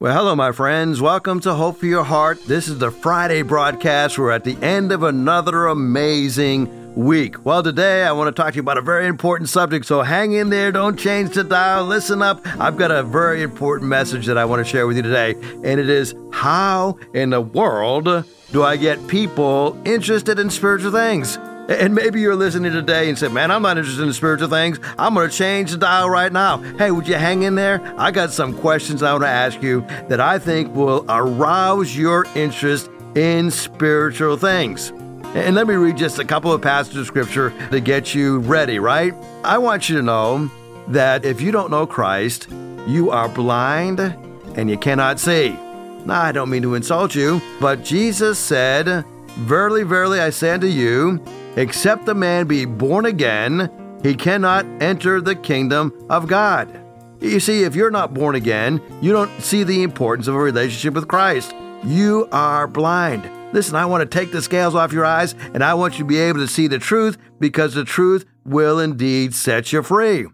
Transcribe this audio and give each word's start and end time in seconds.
Well, 0.00 0.12
hello, 0.12 0.34
my 0.34 0.50
friends. 0.50 1.00
Welcome 1.00 1.38
to 1.40 1.54
Hope 1.54 1.78
for 1.78 1.86
Your 1.86 2.02
Heart. 2.02 2.46
This 2.46 2.66
is 2.66 2.78
the 2.78 2.90
Friday 2.90 3.42
broadcast. 3.42 4.18
We're 4.18 4.32
at 4.32 4.42
the 4.42 4.56
end 4.60 4.90
of 4.90 5.04
another 5.04 5.68
amazing 5.68 6.96
week. 6.96 7.46
Well, 7.46 7.62
today 7.62 8.02
I 8.02 8.10
want 8.10 8.34
to 8.34 8.42
talk 8.42 8.54
to 8.54 8.56
you 8.56 8.62
about 8.62 8.76
a 8.76 8.82
very 8.82 9.06
important 9.06 9.48
subject, 9.50 9.86
so 9.86 10.02
hang 10.02 10.32
in 10.32 10.50
there. 10.50 10.72
Don't 10.72 10.98
change 10.98 11.34
the 11.34 11.44
dial. 11.44 11.84
Listen 11.84 12.22
up. 12.22 12.44
I've 12.60 12.76
got 12.76 12.90
a 12.90 13.04
very 13.04 13.42
important 13.42 13.88
message 13.88 14.26
that 14.26 14.36
I 14.36 14.44
want 14.44 14.66
to 14.66 14.68
share 14.68 14.88
with 14.88 14.96
you 14.96 15.04
today, 15.04 15.36
and 15.62 15.78
it 15.78 15.88
is 15.88 16.12
how 16.32 16.98
in 17.14 17.30
the 17.30 17.40
world 17.40 18.24
do 18.50 18.64
I 18.64 18.76
get 18.76 19.06
people 19.06 19.80
interested 19.84 20.40
in 20.40 20.50
spiritual 20.50 20.90
things? 20.90 21.38
And 21.68 21.94
maybe 21.94 22.20
you're 22.20 22.36
listening 22.36 22.72
today 22.72 23.08
and 23.08 23.18
said, 23.18 23.32
Man, 23.32 23.50
I'm 23.50 23.62
not 23.62 23.78
interested 23.78 24.02
in 24.02 24.12
spiritual 24.12 24.48
things. 24.48 24.78
I'm 24.98 25.14
going 25.14 25.30
to 25.30 25.34
change 25.34 25.70
the 25.70 25.78
dial 25.78 26.10
right 26.10 26.30
now. 26.30 26.58
Hey, 26.76 26.90
would 26.90 27.08
you 27.08 27.14
hang 27.14 27.42
in 27.42 27.54
there? 27.54 27.80
I 27.98 28.10
got 28.10 28.32
some 28.32 28.56
questions 28.58 29.02
I 29.02 29.12
want 29.12 29.24
to 29.24 29.28
ask 29.28 29.62
you 29.62 29.80
that 30.08 30.20
I 30.20 30.38
think 30.38 30.74
will 30.74 31.06
arouse 31.08 31.96
your 31.96 32.26
interest 32.34 32.90
in 33.14 33.50
spiritual 33.50 34.36
things. 34.36 34.90
And 35.34 35.56
let 35.56 35.66
me 35.66 35.74
read 35.74 35.96
just 35.96 36.18
a 36.18 36.24
couple 36.24 36.52
of 36.52 36.60
passages 36.60 37.00
of 37.00 37.06
scripture 37.06 37.52
to 37.70 37.80
get 37.80 38.14
you 38.14 38.40
ready, 38.40 38.78
right? 38.78 39.14
I 39.42 39.58
want 39.58 39.88
you 39.88 39.96
to 39.96 40.02
know 40.02 40.50
that 40.88 41.24
if 41.24 41.40
you 41.40 41.50
don't 41.50 41.70
know 41.70 41.86
Christ, 41.86 42.48
you 42.86 43.10
are 43.10 43.28
blind 43.28 44.00
and 44.00 44.68
you 44.68 44.76
cannot 44.76 45.18
see. 45.18 45.58
Now, 46.04 46.22
I 46.22 46.32
don't 46.32 46.50
mean 46.50 46.62
to 46.62 46.74
insult 46.74 47.14
you, 47.14 47.40
but 47.58 47.82
Jesus 47.82 48.38
said, 48.38 49.04
Verily, 49.38 49.82
verily, 49.82 50.20
I 50.20 50.30
say 50.30 50.50
unto 50.50 50.68
you, 50.68 51.20
Except 51.56 52.04
the 52.04 52.14
man 52.14 52.46
be 52.46 52.64
born 52.64 53.06
again, 53.06 53.70
he 54.02 54.14
cannot 54.14 54.66
enter 54.82 55.20
the 55.20 55.36
kingdom 55.36 55.92
of 56.10 56.26
God. 56.26 56.80
You 57.20 57.40
see, 57.40 57.62
if 57.62 57.74
you're 57.74 57.90
not 57.90 58.12
born 58.12 58.34
again, 58.34 58.82
you 59.00 59.12
don't 59.12 59.30
see 59.40 59.62
the 59.62 59.82
importance 59.82 60.26
of 60.26 60.34
a 60.34 60.38
relationship 60.38 60.94
with 60.94 61.08
Christ. 61.08 61.54
You 61.84 62.28
are 62.32 62.66
blind. 62.66 63.30
Listen, 63.54 63.76
I 63.76 63.86
want 63.86 64.02
to 64.02 64.18
take 64.18 64.32
the 64.32 64.42
scales 64.42 64.74
off 64.74 64.92
your 64.92 65.04
eyes 65.04 65.34
and 65.54 65.62
I 65.62 65.74
want 65.74 65.94
you 65.94 66.00
to 66.00 66.08
be 66.08 66.18
able 66.18 66.40
to 66.40 66.48
see 66.48 66.66
the 66.66 66.78
truth 66.78 67.16
because 67.38 67.74
the 67.74 67.84
truth 67.84 68.26
will 68.44 68.80
indeed 68.80 69.32
set 69.32 69.72
you 69.72 69.82
free. 69.82 70.26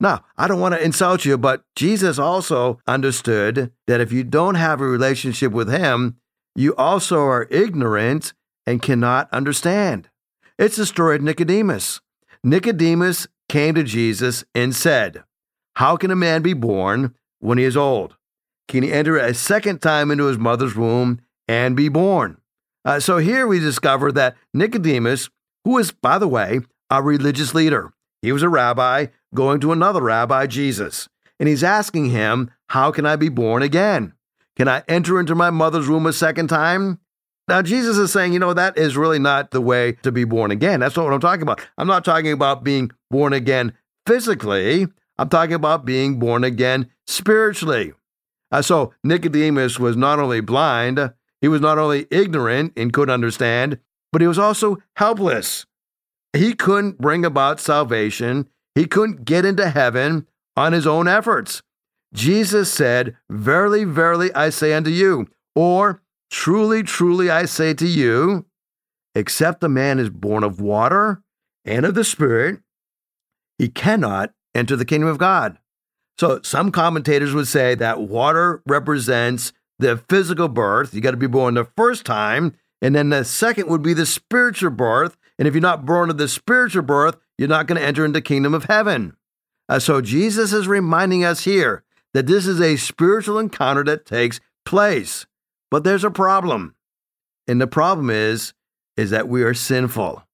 Now, 0.00 0.24
I 0.36 0.46
don't 0.46 0.60
want 0.60 0.74
to 0.74 0.84
insult 0.84 1.24
you, 1.24 1.36
but 1.36 1.62
Jesus 1.74 2.18
also 2.18 2.78
understood 2.86 3.72
that 3.88 4.00
if 4.00 4.12
you 4.12 4.22
don't 4.22 4.54
have 4.54 4.80
a 4.80 4.86
relationship 4.86 5.50
with 5.50 5.68
Him, 5.68 6.18
you 6.54 6.74
also 6.76 7.20
are 7.24 7.48
ignorant 7.50 8.32
and 8.64 8.80
cannot 8.80 9.28
understand. 9.32 10.08
It's 10.58 10.74
the 10.74 10.86
story 10.86 11.14
of 11.14 11.22
Nicodemus. 11.22 12.00
Nicodemus 12.42 13.28
came 13.48 13.76
to 13.76 13.84
Jesus 13.84 14.42
and 14.56 14.74
said, 14.74 15.22
How 15.76 15.96
can 15.96 16.10
a 16.10 16.16
man 16.16 16.42
be 16.42 16.52
born 16.52 17.14
when 17.38 17.58
he 17.58 17.64
is 17.64 17.76
old? 17.76 18.16
Can 18.66 18.82
he 18.82 18.92
enter 18.92 19.16
a 19.16 19.34
second 19.34 19.80
time 19.80 20.10
into 20.10 20.24
his 20.24 20.36
mother's 20.36 20.74
womb 20.74 21.20
and 21.46 21.76
be 21.76 21.88
born? 21.88 22.40
Uh, 22.84 22.98
so 22.98 23.18
here 23.18 23.46
we 23.46 23.60
discover 23.60 24.10
that 24.10 24.36
Nicodemus, 24.52 25.30
who 25.64 25.78
is, 25.78 25.92
by 25.92 26.18
the 26.18 26.26
way, 26.26 26.58
a 26.90 27.02
religious 27.04 27.54
leader, 27.54 27.92
he 28.20 28.32
was 28.32 28.42
a 28.42 28.48
rabbi 28.48 29.06
going 29.32 29.60
to 29.60 29.70
another 29.70 30.02
rabbi, 30.02 30.46
Jesus, 30.46 31.08
and 31.38 31.48
he's 31.48 31.62
asking 31.62 32.06
him, 32.06 32.50
How 32.70 32.90
can 32.90 33.06
I 33.06 33.14
be 33.14 33.28
born 33.28 33.62
again? 33.62 34.12
Can 34.56 34.66
I 34.66 34.82
enter 34.88 35.20
into 35.20 35.36
my 35.36 35.50
mother's 35.50 35.88
womb 35.88 36.06
a 36.06 36.12
second 36.12 36.48
time? 36.48 36.98
Now, 37.48 37.62
Jesus 37.62 37.96
is 37.96 38.12
saying, 38.12 38.34
you 38.34 38.38
know, 38.38 38.52
that 38.52 38.76
is 38.76 38.96
really 38.96 39.18
not 39.18 39.50
the 39.50 39.62
way 39.62 39.92
to 40.02 40.12
be 40.12 40.24
born 40.24 40.50
again. 40.50 40.80
That's 40.80 40.96
not 40.96 41.04
what 41.04 41.14
I'm 41.14 41.20
talking 41.20 41.42
about. 41.42 41.66
I'm 41.78 41.86
not 41.86 42.04
talking 42.04 42.32
about 42.32 42.62
being 42.62 42.90
born 43.10 43.32
again 43.32 43.72
physically, 44.06 44.86
I'm 45.18 45.28
talking 45.28 45.54
about 45.54 45.84
being 45.84 46.18
born 46.18 46.42
again 46.44 46.88
spiritually. 47.06 47.92
Uh, 48.50 48.62
so, 48.62 48.94
Nicodemus 49.04 49.78
was 49.78 49.96
not 49.96 50.18
only 50.18 50.40
blind, 50.40 51.12
he 51.42 51.48
was 51.48 51.60
not 51.60 51.76
only 51.76 52.06
ignorant 52.10 52.72
and 52.76 52.92
couldn't 52.92 53.12
understand, 53.12 53.78
but 54.10 54.22
he 54.22 54.26
was 54.26 54.38
also 54.38 54.78
helpless. 54.96 55.66
He 56.32 56.54
couldn't 56.54 56.98
bring 56.98 57.24
about 57.24 57.60
salvation, 57.60 58.48
he 58.74 58.86
couldn't 58.86 59.24
get 59.24 59.44
into 59.44 59.68
heaven 59.68 60.26
on 60.56 60.72
his 60.72 60.86
own 60.86 61.06
efforts. 61.06 61.62
Jesus 62.14 62.72
said, 62.72 63.16
Verily, 63.28 63.84
verily, 63.84 64.32
I 64.34 64.48
say 64.48 64.72
unto 64.72 64.90
you, 64.90 65.26
or 65.54 66.00
Truly, 66.30 66.82
truly, 66.82 67.30
I 67.30 67.46
say 67.46 67.74
to 67.74 67.86
you, 67.86 68.46
except 69.14 69.64
a 69.64 69.68
man 69.68 69.98
is 69.98 70.10
born 70.10 70.44
of 70.44 70.60
water 70.60 71.22
and 71.64 71.86
of 71.86 71.94
the 71.94 72.04
Spirit, 72.04 72.60
he 73.58 73.68
cannot 73.68 74.32
enter 74.54 74.76
the 74.76 74.84
kingdom 74.84 75.08
of 75.08 75.18
God. 75.18 75.58
So, 76.18 76.40
some 76.42 76.72
commentators 76.72 77.32
would 77.32 77.46
say 77.46 77.74
that 77.76 78.00
water 78.00 78.62
represents 78.66 79.52
the 79.78 79.98
physical 80.08 80.48
birth. 80.48 80.92
You 80.92 81.00
got 81.00 81.12
to 81.12 81.16
be 81.16 81.26
born 81.28 81.54
the 81.54 81.68
first 81.76 82.04
time. 82.04 82.56
And 82.82 82.94
then 82.94 83.08
the 83.08 83.24
second 83.24 83.68
would 83.68 83.82
be 83.82 83.94
the 83.94 84.06
spiritual 84.06 84.70
birth. 84.70 85.16
And 85.38 85.46
if 85.46 85.54
you're 85.54 85.60
not 85.60 85.86
born 85.86 86.10
of 86.10 86.18
the 86.18 86.28
spiritual 86.28 86.82
birth, 86.82 87.16
you're 87.36 87.48
not 87.48 87.66
going 87.66 87.80
to 87.80 87.86
enter 87.86 88.04
into 88.04 88.18
the 88.18 88.22
kingdom 88.22 88.52
of 88.52 88.64
heaven. 88.64 89.16
Uh, 89.68 89.78
so, 89.78 90.00
Jesus 90.00 90.52
is 90.52 90.66
reminding 90.66 91.24
us 91.24 91.44
here 91.44 91.84
that 92.14 92.26
this 92.26 92.46
is 92.46 92.60
a 92.60 92.76
spiritual 92.76 93.38
encounter 93.38 93.84
that 93.84 94.04
takes 94.04 94.40
place. 94.64 95.26
But 95.70 95.84
there's 95.84 96.04
a 96.04 96.10
problem. 96.10 96.74
And 97.46 97.60
the 97.60 97.66
problem 97.66 98.10
is 98.10 98.52
is 98.96 99.10
that 99.10 99.28
we 99.28 99.42
are 99.42 99.54
sinful. 99.54 100.24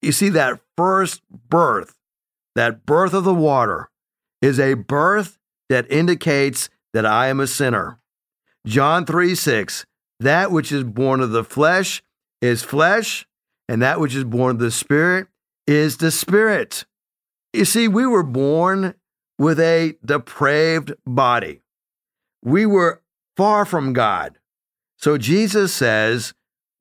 You 0.00 0.12
see 0.12 0.30
that 0.30 0.60
first 0.76 1.22
birth, 1.30 1.94
that 2.54 2.86
birth 2.86 3.12
of 3.12 3.24
the 3.24 3.34
water 3.34 3.90
is 4.40 4.58
a 4.58 4.74
birth 4.74 5.38
that 5.68 5.90
indicates 5.92 6.70
that 6.94 7.04
I 7.04 7.28
am 7.28 7.40
a 7.40 7.46
sinner. 7.46 8.00
John 8.66 9.04
3 9.04 9.34
6, 9.34 9.84
that 10.20 10.50
which 10.50 10.72
is 10.72 10.84
born 10.84 11.20
of 11.20 11.30
the 11.30 11.44
flesh 11.44 12.02
is 12.40 12.62
flesh, 12.62 13.26
and 13.68 13.82
that 13.82 14.00
which 14.00 14.14
is 14.14 14.24
born 14.24 14.52
of 14.56 14.58
the 14.58 14.70
spirit 14.70 15.28
is 15.66 15.98
the 15.98 16.10
spirit. 16.10 16.84
You 17.52 17.64
see, 17.64 17.86
we 17.86 18.06
were 18.06 18.22
born 18.22 18.94
with 19.38 19.60
a 19.60 19.94
depraved 20.04 20.94
body. 21.06 21.62
We 22.42 22.66
were 22.66 23.02
far 23.36 23.64
from 23.64 23.92
God. 23.92 24.38
So 25.00 25.16
Jesus 25.16 25.72
says, 25.72 26.34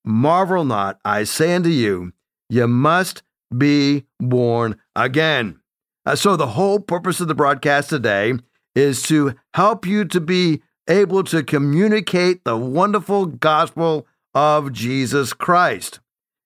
Marvel 0.03 0.65
not, 0.65 0.99
I 1.05 1.23
say 1.23 1.55
unto 1.55 1.69
you, 1.69 2.11
you 2.49 2.67
must 2.67 3.23
be 3.55 4.05
born 4.19 4.77
again. 4.95 5.59
Uh, 6.05 6.15
so, 6.15 6.35
the 6.35 6.47
whole 6.47 6.79
purpose 6.79 7.19
of 7.19 7.27
the 7.27 7.35
broadcast 7.35 7.89
today 7.89 8.33
is 8.75 9.03
to 9.03 9.35
help 9.53 9.85
you 9.85 10.05
to 10.05 10.19
be 10.19 10.61
able 10.87 11.23
to 11.25 11.43
communicate 11.43 12.43
the 12.43 12.57
wonderful 12.57 13.25
gospel 13.25 14.07
of 14.33 14.71
Jesus 14.71 15.33
Christ. 15.33 15.99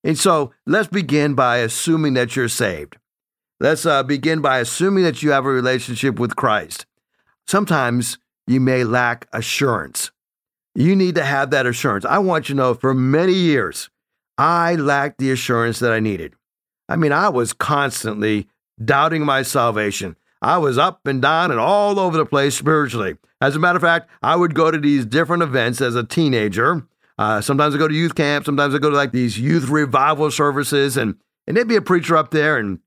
And 0.04 0.18
so, 0.18 0.52
let's 0.66 0.88
begin 0.88 1.34
by 1.34 1.58
assuming 1.58 2.14
that 2.16 2.36
you're 2.36 2.50
saved. 2.50 2.98
Let's 3.60 3.86
uh, 3.86 4.04
begin 4.04 4.42
by 4.42 4.60
assuming 4.60 5.06
that 5.06 5.24
you 5.24 5.32
have 5.32 5.46
a 5.46 5.50
relationship 5.50 6.20
with 6.20 6.36
Christ. 6.36 6.86
Sometimes 7.48 8.18
you 8.48 8.60
may 8.60 8.84
lack 8.84 9.28
assurance. 9.32 10.12
You 10.76 10.96
need 10.96 11.16
to 11.16 11.24
have 11.24 11.52
that 11.52 11.66
assurance. 11.66 12.06
I 12.06 12.20
want 12.20 12.50
you 12.50 12.56
to 12.56 12.58
know 12.58 12.74
for 12.74 12.94
many 12.94 13.34
years, 13.34 13.90
I 14.38 14.76
lacked 14.76 15.20
the 15.20 15.32
assurance 15.32 15.80
that 15.80 15.92
I 15.92 16.00
needed. 16.00 16.34
I 16.90 16.96
mean, 16.96 17.12
I 17.12 17.30
was 17.30 17.54
constantly 17.54 18.48
doubting 18.84 19.24
my 19.24 19.44
salvation. 19.44 20.16
I 20.42 20.58
was 20.58 20.78
up 20.78 21.06
and 21.06 21.22
down 21.22 21.52
and 21.52 21.60
all 21.60 22.00
over 22.00 22.18
the 22.18 22.26
place 22.26 22.56
spiritually. 22.56 23.18
As 23.40 23.56
a 23.56 23.60
matter 23.60 23.78
of 23.78 23.82
fact, 23.82 24.10
I 24.22 24.36
would 24.36 24.56
go 24.56 24.72
to 24.72 24.78
these 24.78 25.06
different 25.06 25.44
events 25.44 25.80
as 25.80 25.96
a 25.96 26.04
teenager. 26.04 26.86
Uh, 27.18 27.40
sometimes 27.42 27.76
I 27.76 27.78
go 27.78 27.88
to 27.88 27.94
youth 27.94 28.16
camp. 28.16 28.46
Sometimes 28.46 28.74
I 28.74 28.80
go 28.80 28.90
to 28.90 28.96
like 28.96 29.12
these 29.12 29.40
youth 29.40 29.70
revival 29.70 30.32
services, 30.32 30.98
and 30.98 31.16
and 31.48 31.56
there'd 31.56 31.68
be 31.68 31.76
a 31.76 31.82
preacher 31.82 32.18
up 32.18 32.32
there, 32.32 32.58
and 32.58 32.80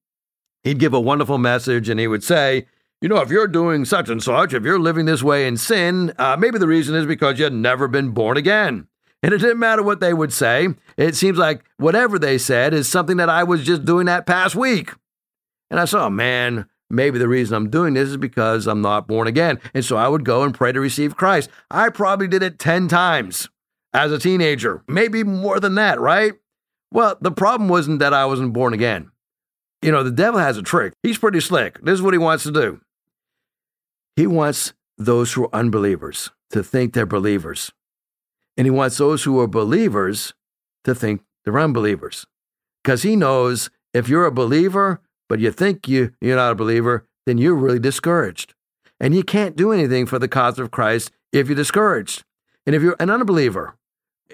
he'd 0.64 0.78
give 0.78 0.92
a 0.92 1.00
wonderful 1.00 1.38
message, 1.38 1.88
and 1.88 2.00
he 2.00 2.08
would 2.08 2.24
say, 2.24 2.66
you 3.00 3.08
know, 3.08 3.18
if 3.18 3.30
you're 3.30 3.48
doing 3.48 3.84
such 3.84 4.08
and 4.08 4.22
such, 4.22 4.54
if 4.54 4.64
you're 4.64 4.78
living 4.78 5.06
this 5.06 5.22
way 5.22 5.46
in 5.46 5.56
sin, 5.56 6.12
uh, 6.18 6.36
maybe 6.38 6.58
the 6.58 6.66
reason 6.66 6.94
is 6.94 7.06
because 7.06 7.38
you've 7.38 7.52
never 7.52 7.88
been 7.88 8.10
born 8.10 8.36
again. 8.36 8.88
And 9.22 9.34
it 9.34 9.38
didn't 9.38 9.58
matter 9.58 9.82
what 9.82 10.00
they 10.00 10.14
would 10.14 10.32
say. 10.32 10.68
It 10.96 11.16
seems 11.16 11.38
like 11.38 11.64
whatever 11.78 12.18
they 12.18 12.38
said 12.38 12.72
is 12.72 12.88
something 12.88 13.16
that 13.16 13.28
I 13.28 13.44
was 13.44 13.64
just 13.64 13.84
doing 13.84 14.06
that 14.06 14.26
past 14.26 14.54
week. 14.54 14.92
And 15.70 15.80
I 15.80 15.84
saw, 15.84 16.06
oh, 16.06 16.10
man, 16.10 16.66
maybe 16.88 17.18
the 17.18 17.28
reason 17.28 17.56
I'm 17.56 17.70
doing 17.70 17.94
this 17.94 18.10
is 18.10 18.16
because 18.16 18.66
I'm 18.66 18.82
not 18.82 19.08
born 19.08 19.26
again. 19.26 19.60
And 19.74 19.84
so 19.84 19.96
I 19.96 20.08
would 20.08 20.24
go 20.24 20.42
and 20.42 20.54
pray 20.54 20.72
to 20.72 20.80
receive 20.80 21.16
Christ. 21.16 21.50
I 21.70 21.88
probably 21.88 22.28
did 22.28 22.42
it 22.42 22.58
10 22.58 22.88
times 22.88 23.48
as 23.92 24.12
a 24.12 24.18
teenager, 24.18 24.82
maybe 24.86 25.24
more 25.24 25.58
than 25.58 25.74
that, 25.76 25.98
right? 25.98 26.34
Well, 26.92 27.16
the 27.20 27.32
problem 27.32 27.68
wasn't 27.68 27.98
that 27.98 28.14
I 28.14 28.26
wasn't 28.26 28.52
born 28.52 28.74
again. 28.74 29.10
You 29.82 29.90
know, 29.90 30.02
the 30.02 30.10
devil 30.10 30.40
has 30.40 30.56
a 30.56 30.62
trick. 30.62 30.92
He's 31.02 31.18
pretty 31.18 31.40
slick. 31.40 31.78
This 31.82 31.94
is 31.94 32.02
what 32.02 32.14
he 32.14 32.18
wants 32.18 32.44
to 32.44 32.52
do. 32.52 32.80
He 34.16 34.26
wants 34.26 34.72
those 34.98 35.34
who 35.34 35.44
are 35.44 35.54
unbelievers 35.54 36.30
to 36.50 36.62
think 36.62 36.94
they're 36.94 37.06
believers. 37.06 37.72
And 38.56 38.66
he 38.66 38.70
wants 38.70 38.96
those 38.96 39.24
who 39.24 39.38
are 39.40 39.46
believers 39.46 40.32
to 40.84 40.94
think 40.94 41.20
they're 41.44 41.58
unbelievers. 41.58 42.26
Because 42.82 43.02
he 43.02 43.14
knows 43.14 43.68
if 43.92 44.08
you're 44.08 44.24
a 44.24 44.32
believer, 44.32 45.02
but 45.28 45.40
you 45.40 45.50
think 45.50 45.86
you, 45.86 46.12
you're 46.20 46.36
not 46.36 46.52
a 46.52 46.56
believer, 46.56 47.06
then 47.26 47.36
you're 47.36 47.54
really 47.54 47.78
discouraged. 47.78 48.54
And 48.98 49.14
you 49.14 49.22
can't 49.22 49.56
do 49.56 49.72
anything 49.72 50.06
for 50.06 50.18
the 50.18 50.28
cause 50.28 50.58
of 50.58 50.70
Christ 50.70 51.10
if 51.32 51.48
you're 51.48 51.56
discouraged. 51.56 52.24
And 52.64 52.74
if 52.74 52.82
you're 52.82 52.96
an 52.98 53.10
unbeliever, 53.10 53.76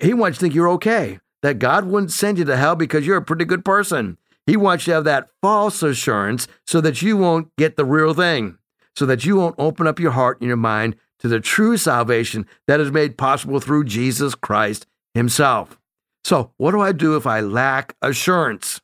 he 0.01 0.15
wants 0.15 0.37
you 0.37 0.39
to 0.39 0.41
think 0.41 0.55
you're 0.55 0.69
okay, 0.71 1.19
that 1.43 1.59
God 1.59 1.87
wouldn't 1.87 2.13
send 2.13 2.39
you 2.39 2.45
to 2.45 2.57
hell 2.57 2.77
because 2.77 3.07
you're 3.07 3.17
a 3.17 3.23
pretty 3.23 3.45
good 3.45 3.65
person. 3.65 4.19
He 4.47 4.57
wants 4.57 4.87
you 4.87 4.93
to 4.93 4.95
have 4.97 5.05
that 5.05 5.29
false 5.41 5.83
assurance 5.83 6.47
so 6.67 6.81
that 6.81 7.03
you 7.03 7.17
won't 7.17 7.55
get 7.57 7.77
the 7.77 7.85
real 7.85 8.15
thing, 8.15 8.59
so 8.97 9.07
that 9.07 9.25
you 9.25 9.37
won't 9.37 9.55
open 9.59 9.87
up 9.87 9.99
your 9.99 10.13
heart 10.13 10.41
and 10.41 10.49
your 10.49 10.57
mind 10.57 10.97
to 11.19 11.29
the 11.29 11.41
true 11.41 11.77
salvation 11.77 12.47
that 12.67 12.81
is 12.81 12.91
made 12.91 13.17
possible 13.17 13.61
through 13.61 13.85
Jesus 13.85 14.35
Christ 14.35 14.87
Himself. 15.15 15.79
So, 16.25 16.53
what 16.57 16.73
do 16.73 16.81
I 16.81 16.93
do 16.93 17.17
if 17.17 17.27
I 17.27 17.41
lack 17.41 17.97
assurance? 18.03 18.81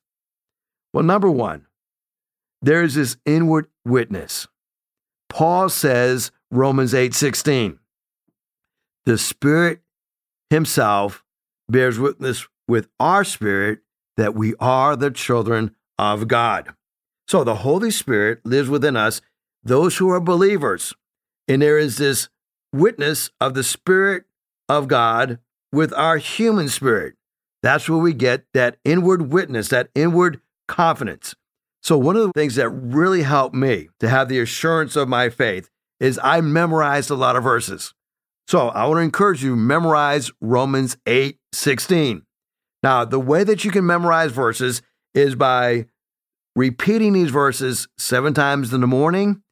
Well, 0.92 1.04
number 1.04 1.30
one, 1.30 1.66
there's 2.62 2.94
this 2.94 3.16
inward 3.24 3.68
witness. 3.84 4.48
Paul 5.28 5.68
says, 5.68 6.30
Romans 6.50 6.94
8 6.94 7.14
16, 7.14 7.78
the 9.04 9.18
Spirit 9.18 9.80
Himself 10.50 11.24
bears 11.68 11.98
witness 11.98 12.46
with 12.66 12.88
our 12.98 13.24
spirit 13.24 13.80
that 14.16 14.34
we 14.34 14.54
are 14.58 14.96
the 14.96 15.10
children 15.10 15.74
of 15.98 16.28
God. 16.28 16.74
So 17.26 17.44
the 17.44 17.56
Holy 17.56 17.90
Spirit 17.90 18.44
lives 18.44 18.68
within 18.68 18.96
us, 18.96 19.20
those 19.62 19.96
who 19.96 20.10
are 20.10 20.20
believers. 20.20 20.94
And 21.46 21.62
there 21.62 21.78
is 21.78 21.96
this 21.96 22.28
witness 22.72 23.30
of 23.40 23.54
the 23.54 23.64
Spirit 23.64 24.24
of 24.68 24.88
God 24.88 25.38
with 25.72 25.92
our 25.94 26.18
human 26.18 26.68
spirit. 26.68 27.14
That's 27.62 27.88
where 27.88 27.98
we 27.98 28.12
get 28.12 28.44
that 28.54 28.78
inward 28.84 29.32
witness, 29.32 29.68
that 29.68 29.88
inward 29.94 30.40
confidence. 30.68 31.34
So, 31.82 31.96
one 31.96 32.16
of 32.16 32.26
the 32.26 32.32
things 32.32 32.56
that 32.56 32.68
really 32.68 33.22
helped 33.22 33.54
me 33.54 33.88
to 34.00 34.08
have 34.08 34.28
the 34.28 34.40
assurance 34.40 34.96
of 34.96 35.08
my 35.08 35.28
faith 35.30 35.70
is 36.00 36.20
I 36.22 36.40
memorized 36.40 37.10
a 37.10 37.14
lot 37.14 37.36
of 37.36 37.42
verses. 37.42 37.94
So, 38.46 38.68
I 38.68 38.86
want 38.86 38.98
to 38.98 39.02
encourage 39.02 39.42
you 39.42 39.56
memorize 39.56 40.30
Romans 40.40 40.96
8 41.06 41.38
16. 41.52 42.22
Now, 42.82 43.04
the 43.04 43.20
way 43.20 43.44
that 43.44 43.64
you 43.64 43.70
can 43.70 43.86
memorize 43.86 44.32
verses 44.32 44.82
is 45.14 45.34
by 45.34 45.86
repeating 46.54 47.12
these 47.12 47.30
verses 47.30 47.88
seven 47.98 48.34
times 48.34 48.72
in 48.72 48.80
the 48.80 48.86
morning, 48.86 49.42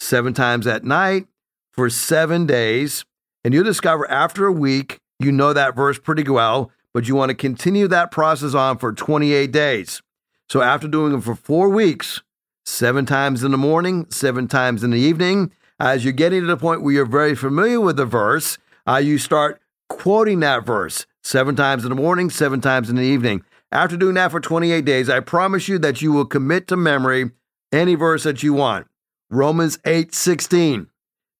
seven 0.00 0.34
times 0.34 0.66
at 0.66 0.84
night, 0.84 1.26
for 1.72 1.90
seven 1.90 2.46
days. 2.46 3.04
And 3.44 3.54
you'll 3.54 3.64
discover 3.64 4.10
after 4.10 4.46
a 4.46 4.52
week, 4.52 4.98
you 5.18 5.32
know 5.32 5.52
that 5.52 5.76
verse 5.76 5.98
pretty 5.98 6.28
well, 6.28 6.70
but 6.92 7.08
you 7.08 7.14
want 7.14 7.30
to 7.30 7.34
continue 7.34 7.88
that 7.88 8.10
process 8.10 8.54
on 8.54 8.78
for 8.78 8.92
28 8.92 9.50
days. 9.52 10.02
So 10.48 10.62
after 10.62 10.88
doing 10.88 11.14
it 11.14 11.22
for 11.22 11.34
four 11.34 11.68
weeks, 11.68 12.22
seven 12.64 13.06
times 13.06 13.44
in 13.44 13.50
the 13.50 13.58
morning, 13.58 14.06
seven 14.10 14.48
times 14.48 14.82
in 14.82 14.90
the 14.90 14.98
evening, 14.98 15.52
as 15.80 16.04
you're 16.04 16.12
getting 16.12 16.40
to 16.40 16.46
the 16.46 16.56
point 16.56 16.82
where 16.82 16.94
you're 16.94 17.06
very 17.06 17.34
familiar 17.34 17.80
with 17.80 17.96
the 17.96 18.06
verse, 18.06 18.58
uh, 18.86 18.96
you 18.96 19.18
start 19.18 19.60
quoting 19.88 20.40
that 20.40 20.64
verse 20.64 21.06
seven 21.22 21.54
times 21.54 21.84
in 21.84 21.90
the 21.90 21.94
morning, 21.94 22.30
seven 22.30 22.60
times 22.60 22.88
in 22.90 22.96
the 22.96 23.02
evening. 23.02 23.44
After 23.70 23.96
doing 23.96 24.14
that 24.14 24.30
for 24.30 24.40
28 24.40 24.84
days, 24.84 25.10
I 25.10 25.20
promise 25.20 25.68
you 25.68 25.78
that 25.80 26.00
you 26.00 26.12
will 26.12 26.24
commit 26.24 26.66
to 26.68 26.76
memory 26.76 27.30
any 27.70 27.94
verse 27.94 28.22
that 28.24 28.42
you 28.42 28.54
want. 28.54 28.86
Romans 29.30 29.78
8 29.84 30.14
16. 30.14 30.88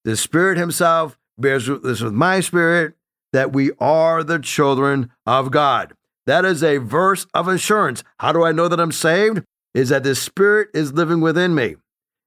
The 0.05 0.17
Spirit 0.17 0.58
Himself 0.58 1.19
bears 1.38 1.67
this 1.67 2.00
with 2.00 2.12
my 2.12 2.40
spirit 2.40 2.94
that 3.32 3.52
we 3.52 3.70
are 3.79 4.23
the 4.23 4.38
children 4.38 5.11
of 5.26 5.50
God. 5.50 5.94
That 6.26 6.44
is 6.44 6.62
a 6.62 6.79
verse 6.79 7.26
of 7.32 7.49
assurance. 7.49 8.05
How 8.19 8.32
do 8.32 8.44
I 8.44 8.52
know 8.52 8.69
that 8.69 8.81
I'm 8.81 8.93
saved? 8.93 9.43
Is 9.75 9.88
that 9.88 10.02
the 10.02 10.14
Spirit 10.14 10.69
is 10.75 10.93
living 10.93 11.20
within 11.20 11.55
me. 11.55 11.76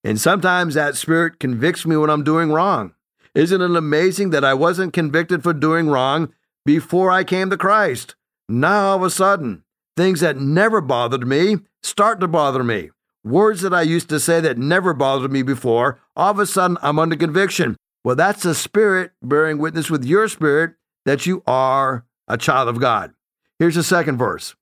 And 0.04 0.20
sometimes 0.20 0.74
that 0.74 0.96
Spirit 0.96 1.40
convicts 1.40 1.86
me 1.86 1.96
when 1.96 2.10
I'm 2.10 2.24
doing 2.24 2.52
wrong. 2.52 2.94
Isn't 3.36 3.62
it 3.62 3.76
amazing 3.76 4.32
that 4.32 4.44
I 4.44 4.54
wasn't 4.54 4.94
convicted 4.94 5.44
for 5.44 5.54
doing 5.54 5.88
wrong 5.88 6.34
before 6.66 7.12
I 7.12 7.24
came 7.24 7.50
to 7.50 7.58
Christ? 7.58 8.16
Now, 8.50 8.90
all 8.90 8.98
of 8.98 9.04
a 9.04 9.10
sudden, 9.10 9.64
things 9.96 10.20
that 10.22 10.38
never 10.38 10.82
bothered 10.82 11.26
me 11.28 11.58
start 11.84 12.20
to 12.20 12.28
bother 12.28 12.64
me. 12.64 12.90
Words 13.24 13.62
that 13.62 13.74
I 13.74 13.84
used 13.84 14.10
to 14.10 14.20
say 14.20 14.40
that 14.42 14.58
never 14.58 14.94
bothered 14.94 15.32
me 15.32 15.44
before, 15.44 16.00
all 16.16 16.32
of 16.32 16.40
a 16.40 16.46
sudden 16.46 16.78
I'm 16.82 16.98
under 16.98 17.16
conviction. 17.16 17.76
Well, 18.04 18.16
that's 18.16 18.44
the 18.44 18.56
Spirit 18.56 19.12
bearing 19.22 19.60
witness 19.60 19.92
with 19.92 20.04
your 20.04 20.28
spirit 20.28 20.74
that 21.06 21.28
you 21.28 21.44
are 21.46 22.06
a 22.28 22.38
child 22.38 22.68
of 22.68 22.80
God. 22.80 23.14
Here's 23.60 23.76
the 23.76 23.84
second 23.84 24.18
verse 24.18 24.56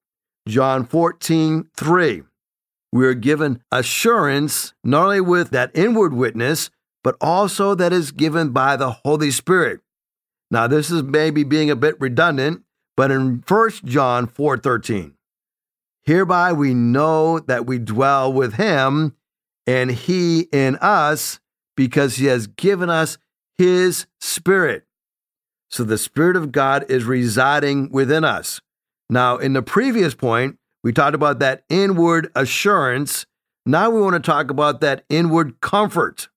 John 0.47 0.85
14, 0.85 1.69
3. 1.75 2.23
We 2.91 3.05
are 3.05 3.13
given 3.13 3.61
assurance 3.71 4.73
not 4.83 5.03
only 5.03 5.21
with 5.21 5.51
that 5.51 5.71
inward 5.73 6.13
witness, 6.13 6.69
but 7.03 7.15
also 7.21 7.75
that 7.75 7.93
is 7.93 8.11
given 8.11 8.49
by 8.49 8.75
the 8.75 8.91
Holy 8.91 9.31
Spirit. 9.31 9.81
Now, 10.51 10.67
this 10.67 10.89
is 10.89 11.03
maybe 11.03 11.43
being 11.43 11.69
a 11.69 11.75
bit 11.75 11.95
redundant, 12.01 12.63
but 12.97 13.11
in 13.11 13.43
1 13.47 13.69
John 13.85 14.27
4 14.27 14.57
13, 14.57 15.13
hereby 16.09 16.51
we 16.51 16.73
know 16.73 17.37
that 17.37 17.67
we 17.67 17.77
dwell 17.77 18.33
with 18.33 18.55
him 18.55 19.15
and 19.67 19.91
he 19.91 20.47
in 20.51 20.75
us 20.77 21.39
because 21.77 22.15
he 22.15 22.25
has 22.25 22.47
given 22.47 22.89
us 22.89 23.19
his 23.59 24.07
spirit. 24.19 24.85
So 25.69 25.83
the 25.83 25.99
spirit 25.99 26.35
of 26.35 26.51
God 26.51 26.89
is 26.89 27.03
residing 27.03 27.91
within 27.91 28.23
us. 28.23 28.59
Now, 29.07 29.37
in 29.37 29.53
the 29.53 29.61
previous 29.61 30.15
point, 30.15 30.57
we 30.83 30.93
talked 30.93 31.13
about 31.13 31.37
that 31.39 31.63
inward 31.69 32.31
assurance. 32.33 33.27
Now 33.67 33.91
we 33.91 34.01
want 34.01 34.15
to 34.15 34.19
talk 34.19 34.49
about 34.49 34.81
that 34.81 35.05
inward 35.09 35.61
comfort 35.61 36.27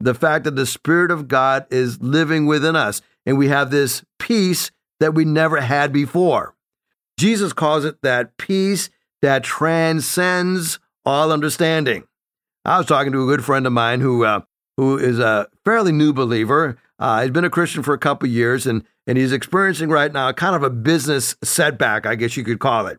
the 0.00 0.12
fact 0.12 0.44
that 0.44 0.54
the 0.54 0.66
Spirit 0.66 1.10
of 1.10 1.28
God 1.28 1.64
is 1.70 2.02
living 2.02 2.44
within 2.44 2.76
us 2.76 3.00
and 3.24 3.38
we 3.38 3.48
have 3.48 3.70
this 3.70 4.04
peace 4.18 4.70
that 5.00 5.14
we 5.14 5.24
never 5.24 5.62
had 5.62 5.94
before. 5.94 6.54
Jesus 7.18 7.54
calls 7.54 7.86
it 7.86 8.02
that 8.02 8.36
peace 8.36 8.90
that 9.24 9.42
transcends 9.42 10.78
all 11.06 11.32
understanding. 11.32 12.04
I 12.64 12.76
was 12.78 12.86
talking 12.86 13.12
to 13.12 13.22
a 13.22 13.26
good 13.26 13.44
friend 13.44 13.66
of 13.66 13.72
mine 13.72 14.00
who 14.00 14.24
uh, 14.24 14.40
who 14.76 14.98
is 14.98 15.18
a 15.18 15.48
fairly 15.64 15.92
new 15.92 16.12
believer. 16.12 16.76
Uh, 16.98 17.22
he's 17.22 17.30
been 17.30 17.44
a 17.44 17.50
Christian 17.50 17.82
for 17.82 17.94
a 17.94 17.98
couple 17.98 18.28
years, 18.28 18.66
and 18.66 18.84
and 19.06 19.16
he's 19.16 19.32
experiencing 19.32 19.88
right 19.88 20.12
now 20.12 20.30
kind 20.32 20.54
of 20.54 20.62
a 20.62 20.70
business 20.70 21.36
setback, 21.42 22.04
I 22.04 22.16
guess 22.16 22.36
you 22.36 22.44
could 22.44 22.60
call 22.60 22.86
it. 22.86 22.98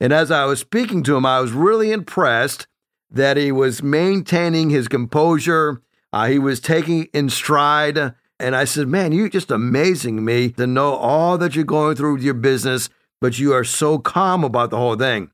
And 0.00 0.12
as 0.12 0.30
I 0.30 0.44
was 0.44 0.58
speaking 0.58 1.02
to 1.04 1.16
him, 1.16 1.24
I 1.24 1.38
was 1.40 1.52
really 1.52 1.92
impressed 1.92 2.66
that 3.08 3.36
he 3.36 3.52
was 3.52 3.82
maintaining 3.82 4.70
his 4.70 4.88
composure 4.88 5.82
uh, 6.14 6.28
he 6.28 6.38
was 6.38 6.60
taking 6.60 7.08
in 7.12 7.28
stride. 7.28 8.14
And 8.38 8.54
I 8.54 8.64
said, 8.64 8.86
Man, 8.86 9.10
you're 9.10 9.28
just 9.28 9.50
amazing 9.50 10.24
me 10.24 10.50
to 10.50 10.64
know 10.64 10.94
all 10.94 11.36
that 11.38 11.56
you're 11.56 11.64
going 11.64 11.96
through 11.96 12.14
with 12.14 12.22
your 12.22 12.34
business, 12.34 12.88
but 13.20 13.40
you 13.40 13.52
are 13.52 13.64
so 13.64 13.98
calm 13.98 14.44
about 14.44 14.70
the 14.70 14.76
whole 14.76 14.94
thing. 14.94 15.32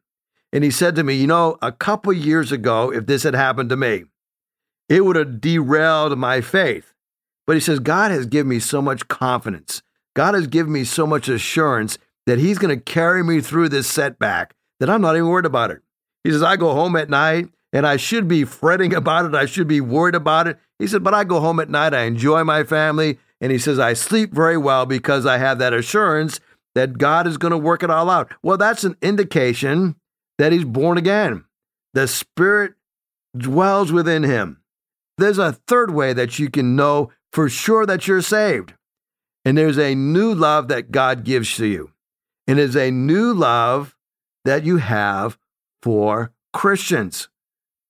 And 0.52 0.64
he 0.64 0.70
said 0.70 0.96
to 0.96 1.04
me, 1.04 1.14
You 1.14 1.26
know, 1.26 1.58
a 1.62 1.72
couple 1.72 2.12
years 2.12 2.52
ago, 2.52 2.92
if 2.92 3.06
this 3.06 3.22
had 3.22 3.34
happened 3.34 3.70
to 3.70 3.76
me, 3.76 4.04
it 4.88 5.04
would 5.04 5.16
have 5.16 5.40
derailed 5.40 6.18
my 6.18 6.40
faith. 6.40 6.92
But 7.46 7.56
he 7.56 7.60
says, 7.60 7.78
God 7.78 8.10
has 8.10 8.26
given 8.26 8.48
me 8.48 8.60
so 8.60 8.80
much 8.82 9.08
confidence. 9.08 9.82
God 10.14 10.34
has 10.34 10.46
given 10.46 10.72
me 10.72 10.84
so 10.84 11.06
much 11.06 11.28
assurance 11.28 11.98
that 12.26 12.38
He's 12.38 12.58
going 12.58 12.76
to 12.76 12.82
carry 12.82 13.24
me 13.24 13.40
through 13.40 13.68
this 13.68 13.86
setback 13.86 14.54
that 14.78 14.90
I'm 14.90 15.00
not 15.00 15.16
even 15.16 15.28
worried 15.28 15.46
about 15.46 15.70
it. 15.70 15.82
He 16.24 16.30
says, 16.30 16.42
I 16.42 16.56
go 16.56 16.74
home 16.74 16.96
at 16.96 17.10
night 17.10 17.48
and 17.72 17.86
I 17.86 17.96
should 17.96 18.28
be 18.28 18.44
fretting 18.44 18.94
about 18.94 19.26
it. 19.26 19.34
I 19.34 19.46
should 19.46 19.68
be 19.68 19.80
worried 19.80 20.14
about 20.14 20.46
it. 20.46 20.58
He 20.78 20.86
said, 20.86 21.04
but 21.04 21.14
I 21.14 21.24
go 21.24 21.40
home 21.40 21.60
at 21.60 21.70
night, 21.70 21.94
I 21.94 22.02
enjoy 22.02 22.44
my 22.44 22.64
family. 22.64 23.18
And 23.40 23.52
he 23.52 23.58
says, 23.58 23.78
I 23.78 23.94
sleep 23.94 24.32
very 24.32 24.56
well 24.56 24.86
because 24.86 25.26
I 25.26 25.38
have 25.38 25.58
that 25.58 25.72
assurance 25.72 26.40
that 26.74 26.98
God 26.98 27.26
is 27.26 27.36
going 27.36 27.52
to 27.52 27.58
work 27.58 27.82
it 27.82 27.90
all 27.90 28.10
out. 28.10 28.32
Well, 28.42 28.56
that's 28.56 28.84
an 28.84 28.96
indication 29.02 29.96
that 30.40 30.52
he's 30.52 30.64
born 30.64 30.96
again. 30.96 31.44
The 31.92 32.08
Spirit 32.08 32.72
dwells 33.36 33.92
within 33.92 34.22
him. 34.22 34.62
There's 35.18 35.36
a 35.36 35.52
third 35.52 35.90
way 35.90 36.14
that 36.14 36.38
you 36.38 36.48
can 36.48 36.74
know 36.74 37.10
for 37.30 37.50
sure 37.50 37.84
that 37.84 38.08
you're 38.08 38.22
saved. 38.22 38.72
And 39.44 39.58
there's 39.58 39.78
a 39.78 39.94
new 39.94 40.34
love 40.34 40.68
that 40.68 40.90
God 40.90 41.24
gives 41.24 41.54
to 41.56 41.66
you. 41.66 41.90
And 42.46 42.58
it's 42.58 42.74
a 42.74 42.90
new 42.90 43.34
love 43.34 43.94
that 44.46 44.64
you 44.64 44.78
have 44.78 45.38
for 45.82 46.32
Christians. 46.54 47.28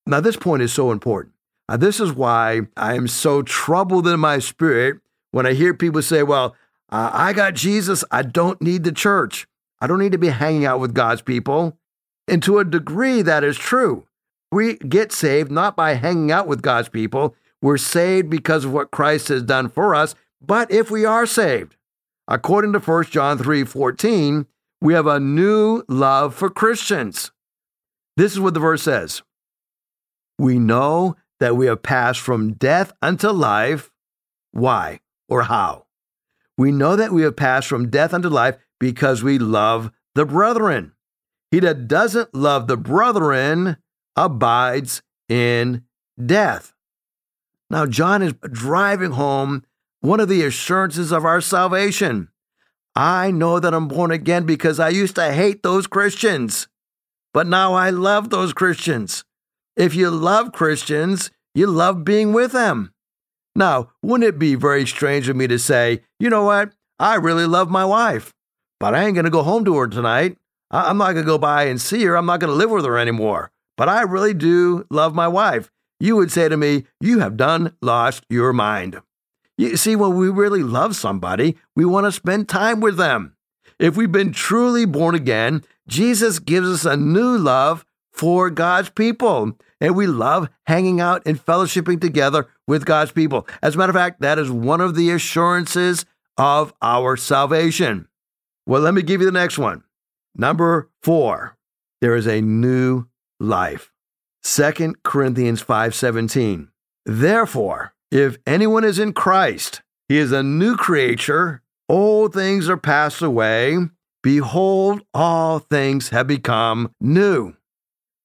Now, 0.05 0.19
this 0.19 0.37
point 0.37 0.63
is 0.63 0.73
so 0.73 0.91
important. 0.91 1.35
Uh, 1.69 1.77
this 1.77 2.01
is 2.01 2.13
why 2.13 2.63
I 2.77 2.97
am 2.97 3.07
so 3.07 3.43
troubled 3.43 4.09
in 4.09 4.19
my 4.19 4.41
spirit 4.41 4.99
when 5.31 5.47
I 5.47 5.53
hear 5.53 5.73
people 5.73 6.03
say, 6.03 6.25
Well, 6.25 6.57
I 6.89 7.33
got 7.33 7.55
Jesus. 7.55 8.03
I 8.11 8.23
don't 8.23 8.61
need 8.61 8.83
the 8.83 8.91
church. 8.91 9.47
I 9.81 9.87
don't 9.87 10.01
need 10.01 10.13
to 10.13 10.19
be 10.19 10.31
hanging 10.31 10.67
out 10.67 10.81
with 10.81 10.95
God's 10.95 11.23
people. 11.23 11.79
And 12.31 12.41
to 12.45 12.61
a 12.61 12.65
degree, 12.65 13.23
that 13.23 13.43
is 13.43 13.59
true. 13.59 14.07
We 14.53 14.77
get 14.77 15.11
saved 15.11 15.51
not 15.51 15.75
by 15.75 15.95
hanging 15.95 16.31
out 16.31 16.47
with 16.47 16.63
God's 16.63 16.89
people. 16.89 17.35
We're 17.61 17.77
saved 17.77 18.31
because 18.31 18.65
of 18.65 18.73
what 18.73 18.93
Christ 18.93 19.29
has 19.29 19.43
done 19.43 19.69
for 19.69 19.97
us. 19.97 20.15
But 20.41 20.71
if 20.71 20.93
we 20.93 21.05
are 21.05 21.27
saved, 21.27 21.75
according 22.29 22.73
to 22.75 22.79
1 22.79 23.05
John 23.07 23.37
3 23.37 23.65
14, 23.65 24.47
we 24.81 24.95
have 24.95 25.09
a 25.09 25.19
new 25.19 25.83
love 25.89 26.33
for 26.33 26.49
Christians. 26.49 27.33
This 28.17 28.33
is 28.33 28.41
what 28.41 28.55
the 28.55 28.61
verse 28.61 28.83
says 28.83 29.23
We 30.39 30.61
know 30.61 31.17
that 31.41 31.57
we 31.57 31.67
have 31.67 31.83
passed 31.83 32.21
from 32.21 32.53
death 32.53 32.93
unto 33.03 33.31
life. 33.31 33.91
Why 34.53 35.01
or 35.29 35.43
how? 35.43 35.87
We 36.57 36.71
know 36.71 36.95
that 36.95 37.13
we 37.13 37.23
have 37.23 37.35
passed 37.35 37.67
from 37.67 37.91
death 37.91 38.15
unto 38.15 38.29
life 38.29 38.57
because 38.79 39.25
we 39.25 39.39
love 39.39 39.91
the 40.15 40.25
brethren. 40.25 40.93
He 41.51 41.61
that 41.61 41.89
doesn't 41.89 42.35
love 42.35 42.67
the 42.67 42.77
brethren 42.77 43.77
abides 44.17 45.03
in 45.29 45.85
death. 46.25 46.75
Now, 47.69 47.87
John 47.87 48.23
is 48.23 48.35
driving 48.51 49.13
home 49.13 49.65
one 50.01 50.21
of 50.21 50.29
the 50.29 50.43
assurances 50.45 51.13
of 51.13 51.25
our 51.25 51.41
salvation. 51.41 52.29
I 52.97 53.31
know 53.31 53.61
that 53.61 53.75
I'm 53.75 53.89
born 53.89 54.11
again 54.11 54.45
because 54.45 54.81
I 54.81 54.89
used 54.89 55.15
to 55.15 55.33
hate 55.33 55.63
those 55.63 55.87
Christians, 55.87 56.69
but 57.33 57.47
now 57.47 57.75
I 57.75 57.91
love 57.91 58.31
those 58.31 58.53
Christians. 58.53 59.25
If 59.77 59.95
you 59.95 60.11
love 60.11 60.53
Christians, 60.53 61.31
you 61.55 61.67
love 61.67 62.05
being 62.05 62.33
with 62.33 62.53
them. 62.53 62.93
Now, 63.55 63.91
wouldn't 64.03 64.29
it 64.29 64.39
be 64.39 64.55
very 64.55 64.87
strange 64.87 65.29
of 65.29 65.37
me 65.37 65.47
to 65.47 65.59
say, 65.59 66.03
you 66.19 66.31
know 66.31 66.45
what? 66.45 66.73
I 66.99 67.15
really 67.17 67.47
love 67.47 67.71
my 67.71 67.85
wife, 67.85 68.33
but 68.79 68.95
I 68.95 69.05
ain't 69.05 69.15
going 69.15 69.25
to 69.25 69.31
go 69.31 69.43
home 69.43 69.65
to 69.65 69.77
her 69.79 69.89
tonight. 69.89 70.37
I'm 70.71 70.99
not 70.99 71.13
going 71.13 71.25
to 71.25 71.31
go 71.31 71.39
by 71.39 71.65
and 71.65 71.81
see 71.81 72.05
her. 72.05 72.17
I'm 72.17 72.27
not 72.27 72.41
going 72.41 72.51
to 72.51 72.57
live 72.57 72.71
with 72.71 72.85
her 72.85 72.99
anymore. 72.99 73.51
But 73.77 73.89
I 73.89 74.03
really 74.03 74.35
do 74.35 74.87
love 74.91 75.15
my 75.15 75.27
wife. 75.27 75.71
You 75.99 76.17
would 76.17 76.31
say 76.31 76.49
to 76.49 76.57
me, 76.57 76.85
You 77.01 77.21
have 77.21 77.37
done 77.37 77.77
lost 77.83 78.25
your 78.29 78.53
mind. 78.53 79.01
You 79.59 79.77
see, 79.77 79.97
when 79.97 80.17
we 80.17 80.29
really 80.29 80.63
love 80.63 80.97
somebody, 80.97 81.57
we 81.77 81.85
want 81.85 82.07
to 82.07 82.13
spend 82.13 82.49
time 82.49 82.81
with 82.81 82.97
them. 82.97 83.37
If 83.79 83.97
we've 83.97 84.13
been 84.13 84.33
truly 84.33 84.85
born 84.85 85.15
again, 85.15 85.65
Jesus 85.89 86.39
gives 86.39 86.69
us 86.69 86.85
a 86.85 86.97
new 86.97 87.37
love 87.37 87.85
for 88.13 88.51
God's 88.51 88.91
people. 88.91 89.53
And 89.81 89.97
we 89.97 90.07
love 90.07 90.49
hanging 90.67 91.01
out 91.01 91.23
and 91.27 91.43
fellowshipping 91.43 92.01
together 92.01 92.49
with 92.67 92.85
God's 92.85 93.13
people. 93.13 93.49
As 93.63 93.75
a 93.75 93.79
matter 93.79 93.91
of 93.91 93.97
fact, 93.97 94.21
that 94.21 94.39
is 94.39 94.51
one 94.51 94.81
of 94.81 94.95
the 94.95 95.11
assurances 95.11 96.05
of 96.37 96.73
our 96.83 97.17
salvation. 97.17 98.09
Well, 98.67 98.83
let 98.83 98.95
me 98.95 99.03
give 99.03 99.21
you 99.21 99.27
the 99.27 99.33
next 99.33 99.59
one. 99.59 99.83
Number 100.35 100.91
four, 101.03 101.57
there 102.01 102.17
is 102.17 102.27
a 102.27 102.41
new 102.41 103.07
life. 103.39 103.93
2 104.43 105.03
Corinthians 105.03 105.63
5:17. 105.63 106.69
Therefore, 107.05 107.95
if 108.11 108.39
anyone 108.47 108.85
is 108.85 108.99
in 108.99 109.13
Christ, 109.13 109.83
he 110.09 110.19
is 110.19 110.33
a 110.33 110.43
new 110.43 110.77
creature. 110.77 111.63
Old 111.89 112.33
things 112.33 112.69
are 112.69 112.77
passed 112.77 113.23
away. 113.23 113.79
Behold, 114.23 115.03
all 115.15 115.59
things 115.59 116.11
have 116.11 116.27
become 116.27 116.95
new. 117.01 117.55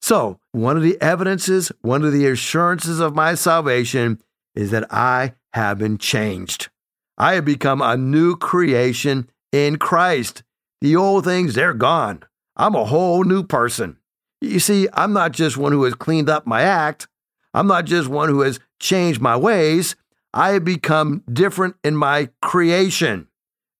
So, 0.02 0.40
one 0.52 0.78
of 0.78 0.84
the 0.84 1.02
evidences, 1.02 1.72
one 1.82 2.04
of 2.04 2.12
the 2.12 2.28
assurances 2.28 3.00
of 3.00 3.16
my 3.16 3.34
salvation 3.34 4.22
is 4.54 4.72
that 4.72 4.92
I 4.92 5.34
have 5.54 5.80
been 5.80 5.98
changed. 5.98 6.70
I 7.18 7.34
have 7.34 7.46
become 7.46 7.82
a 7.82 7.98
new 7.98 8.36
creation 8.36 9.30
in 9.52 9.78
Christ. 9.78 10.44
The 10.86 10.96
old 10.96 11.24
things, 11.26 11.56
they're 11.56 11.74
gone. 11.74 12.22
I'm 12.56 12.76
a 12.76 12.86
whole 12.86 13.24
new 13.24 13.42
person. 13.42 13.98
You 14.40 14.60
see, 14.60 14.88
I'm 14.94 15.14
not 15.14 15.32
just 15.32 15.58
one 15.58 15.72
who 15.72 15.84
has 15.86 15.96
cleaned 15.96 16.30
up 16.30 16.46
my 16.46 16.62
act. 16.62 17.08
I'm 17.56 17.66
not 17.66 17.86
just 17.86 18.08
one 18.08 18.30
who 18.30 18.42
has 18.42 18.60
changed 18.80 19.20
my 19.20 19.36
ways. 19.36 19.96
I 20.32 20.50
have 20.50 20.64
become 20.64 21.24
different 21.34 21.76
in 21.84 21.96
my 21.96 22.30
creation, 22.40 23.30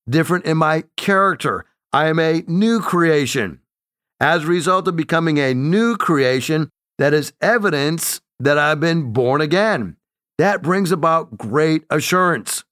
different 0.10 0.46
in 0.46 0.58
my 0.58 0.86
character. 0.98 1.66
I 1.94 2.08
am 2.08 2.18
a 2.18 2.44
new 2.48 2.80
creation. 2.80 3.60
As 4.20 4.44
a 4.44 4.48
result 4.48 4.88
of 4.88 4.96
becoming 4.96 5.38
a 5.38 5.54
new 5.54 5.98
creation, 5.98 6.72
that 6.98 7.14
is 7.14 7.34
evidence 7.40 8.20
that 8.40 8.58
I've 8.58 8.80
been 8.80 9.14
born 9.14 9.42
again. 9.42 9.98
That 10.40 10.64
brings 10.64 10.92
about 10.92 11.38
great 11.38 11.84
assurance. 11.92 12.64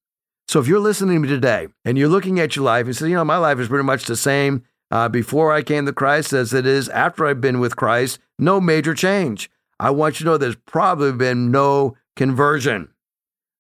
So 0.47 0.59
if 0.59 0.67
you're 0.67 0.79
listening 0.79 1.15
to 1.15 1.19
me 1.21 1.27
today 1.27 1.67
and 1.85 1.97
you're 1.97 2.09
looking 2.09 2.39
at 2.39 2.55
your 2.55 2.65
life 2.65 2.85
and 2.85 2.95
say, 2.95 3.07
you 3.09 3.15
know, 3.15 3.25
my 3.25 3.38
life 3.38 3.59
is 3.59 3.69
pretty 3.69 3.85
much 3.85 4.05
the 4.05 4.15
same 4.15 4.63
uh, 4.91 5.09
before 5.09 5.51
I 5.51 5.63
came 5.63 5.85
to 5.85 5.93
Christ 5.93 6.33
as 6.33 6.53
it 6.53 6.67
is 6.67 6.89
after 6.89 7.25
I've 7.25 7.41
been 7.41 7.59
with 7.59 7.75
Christ, 7.75 8.19
no 8.38 8.62
major 8.62 8.93
change. 8.93 9.50
I 9.79 9.89
want 9.89 10.19
you 10.19 10.25
to 10.25 10.31
know 10.31 10.38
there's 10.38 10.55
probably 10.55 11.12
been 11.13 11.50
no 11.50 11.95
conversion. 12.15 12.89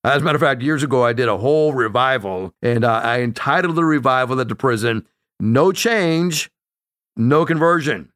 As 0.03 0.21
a 0.21 0.25
matter 0.25 0.35
of 0.35 0.41
fact, 0.41 0.61
years 0.61 0.83
ago, 0.83 1.05
I 1.05 1.13
did 1.13 1.29
a 1.29 1.37
whole 1.37 1.73
revival, 1.73 2.53
and 2.61 2.83
uh, 2.83 3.01
I 3.03 3.21
entitled 3.21 3.75
the 3.75 3.85
revival 3.85 4.39
at 4.41 4.49
the 4.49 4.55
prison, 4.55 5.07
No 5.39 5.71
Change, 5.71 6.51
No 7.15 7.45
Conversion. 7.45 8.11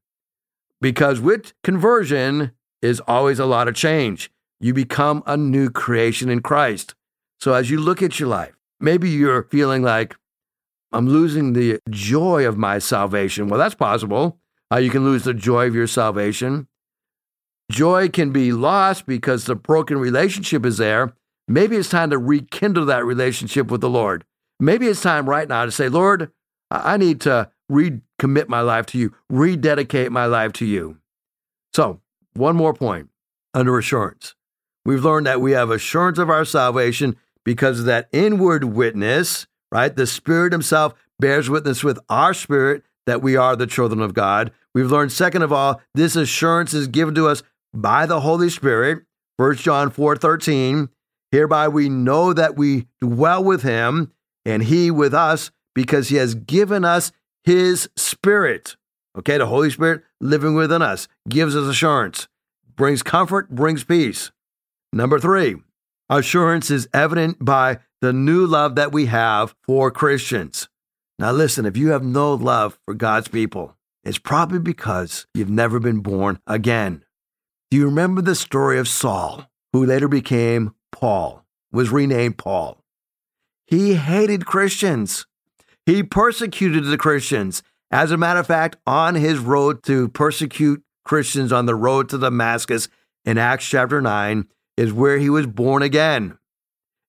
Because 0.81 1.19
with 1.21 1.53
conversion 1.63 2.51
is 2.81 2.99
always 3.07 3.39
a 3.39 3.45
lot 3.45 3.67
of 3.67 3.75
change. 3.75 4.29
You 4.59 4.73
become 4.73 5.23
a 5.25 5.37
new 5.37 5.69
creation 5.69 6.29
in 6.29 6.41
Christ. 6.41 6.93
So 7.39 7.53
as 7.53 7.69
you 7.71 7.79
look 7.79 8.01
at 8.03 8.19
your 8.19 8.29
life, 8.29 8.56
maybe 8.79 9.09
you're 9.09 9.43
feeling 9.43 9.83
like, 9.83 10.15
I'm 10.91 11.07
losing 11.07 11.53
the 11.53 11.79
joy 11.89 12.47
of 12.47 12.57
my 12.57 12.79
salvation. 12.79 13.47
Well, 13.47 13.59
that's 13.59 13.75
possible. 13.75 14.39
Uh, 14.71 14.77
you 14.77 14.89
can 14.89 15.03
lose 15.03 15.23
the 15.23 15.33
joy 15.33 15.67
of 15.67 15.75
your 15.75 15.87
salvation. 15.87 16.67
Joy 17.71 18.09
can 18.09 18.31
be 18.31 18.53
lost 18.53 19.05
because 19.05 19.45
the 19.45 19.55
broken 19.55 19.97
relationship 19.97 20.65
is 20.65 20.77
there. 20.77 21.13
Maybe 21.47 21.75
it's 21.75 21.89
time 21.89 22.09
to 22.11 22.17
rekindle 22.17 22.85
that 22.85 23.05
relationship 23.05 23.69
with 23.69 23.81
the 23.81 23.89
Lord. 23.89 24.23
Maybe 24.59 24.87
it's 24.87 25.01
time 25.01 25.29
right 25.29 25.47
now 25.47 25.65
to 25.65 25.71
say, 25.71 25.89
Lord, 25.89 26.31
I 26.71 26.97
need 26.97 27.21
to 27.21 27.49
recommit 27.71 28.47
my 28.47 28.61
life 28.61 28.85
to 28.87 28.97
you, 28.97 29.13
rededicate 29.29 30.11
my 30.11 30.25
life 30.25 30.53
to 30.53 30.65
you. 30.65 30.97
So, 31.73 32.01
one 32.33 32.55
more 32.55 32.73
point 32.73 33.09
under 33.53 33.77
assurance. 33.77 34.35
We've 34.85 35.03
learned 35.03 35.27
that 35.27 35.41
we 35.41 35.51
have 35.51 35.69
assurance 35.69 36.17
of 36.17 36.29
our 36.29 36.45
salvation 36.45 37.17
because 37.47 37.79
of 37.79 37.85
that 37.85 38.09
inward 38.11 38.65
witness, 38.65 39.47
right? 39.71 39.95
The 39.95 40.05
Spirit 40.05 40.51
Himself 40.51 40.93
bears 41.17 41.49
witness 41.49 41.81
with 41.81 41.97
our 42.09 42.33
spirit 42.33 42.83
that 43.05 43.21
we 43.21 43.37
are 43.37 43.55
the 43.55 43.65
children 43.65 44.01
of 44.01 44.13
God. 44.13 44.51
We've 44.75 44.91
learned, 44.91 45.13
second 45.13 45.43
of 45.43 45.53
all, 45.53 45.81
this 45.93 46.17
assurance 46.17 46.73
is 46.73 46.89
given 46.89 47.15
to 47.15 47.29
us 47.29 47.43
by 47.73 48.05
the 48.05 48.19
Holy 48.19 48.49
Spirit. 48.49 49.03
1 49.37 49.55
John 49.55 49.91
4 49.91 50.17
13. 50.17 50.89
Hereby 51.31 51.69
we 51.69 51.87
know 51.87 52.33
that 52.33 52.57
we 52.57 52.87
dwell 52.99 53.41
with 53.41 53.63
him 53.63 54.11
and 54.45 54.63
he 54.63 54.91
with 54.91 55.13
us 55.13 55.49
because 55.73 56.09
he 56.09 56.17
has 56.17 56.35
given 56.35 56.83
us 56.83 57.13
his 57.45 57.89
spirit. 57.95 58.75
Okay, 59.17 59.37
the 59.37 59.45
Holy 59.45 59.69
Spirit 59.69 60.03
living 60.19 60.53
within 60.53 60.81
us 60.81 61.07
gives 61.29 61.55
us 61.55 61.65
assurance, 61.65 62.27
brings 62.75 63.03
comfort, 63.03 63.49
brings 63.49 63.85
peace. 63.85 64.33
Number 64.91 65.17
three, 65.17 65.55
assurance 66.09 66.71
is 66.71 66.87
evident 66.93 67.43
by 67.43 67.79
the 68.01 68.13
new 68.13 68.45
love 68.45 68.75
that 68.75 68.91
we 68.91 69.07
have 69.07 69.55
for 69.63 69.91
Christians. 69.91 70.69
Now, 71.19 71.31
listen, 71.31 71.65
if 71.65 71.75
you 71.75 71.89
have 71.89 72.03
no 72.03 72.33
love 72.33 72.79
for 72.85 72.93
God's 72.93 73.27
people, 73.27 73.75
it's 74.03 74.19
probably 74.19 74.59
because 74.59 75.25
you've 75.33 75.49
never 75.49 75.79
been 75.79 75.99
born 75.99 76.39
again. 76.45 77.03
Do 77.71 77.77
you 77.77 77.85
remember 77.85 78.21
the 78.21 78.35
story 78.35 78.79
of 78.79 78.87
Saul, 78.87 79.49
who 79.73 79.85
later 79.85 80.07
became 80.07 80.73
Paul, 80.91 81.43
was 81.71 81.89
renamed 81.89 82.37
Paul? 82.37 82.83
He 83.65 83.95
hated 83.95 84.45
Christians. 84.45 85.25
He 85.85 86.03
persecuted 86.03 86.85
the 86.85 86.97
Christians. 86.97 87.63
As 87.91 88.11
a 88.11 88.17
matter 88.17 88.39
of 88.39 88.47
fact, 88.47 88.77
on 88.85 89.15
his 89.15 89.39
road 89.39 89.83
to 89.83 90.07
persecute 90.09 90.83
Christians 91.03 91.51
on 91.51 91.65
the 91.65 91.75
road 91.75 92.09
to 92.09 92.17
Damascus 92.17 92.87
in 93.25 93.37
Acts 93.37 93.67
chapter 93.67 94.01
9 94.01 94.47
is 94.77 94.93
where 94.93 95.17
he 95.17 95.29
was 95.29 95.47
born 95.47 95.81
again. 95.81 96.37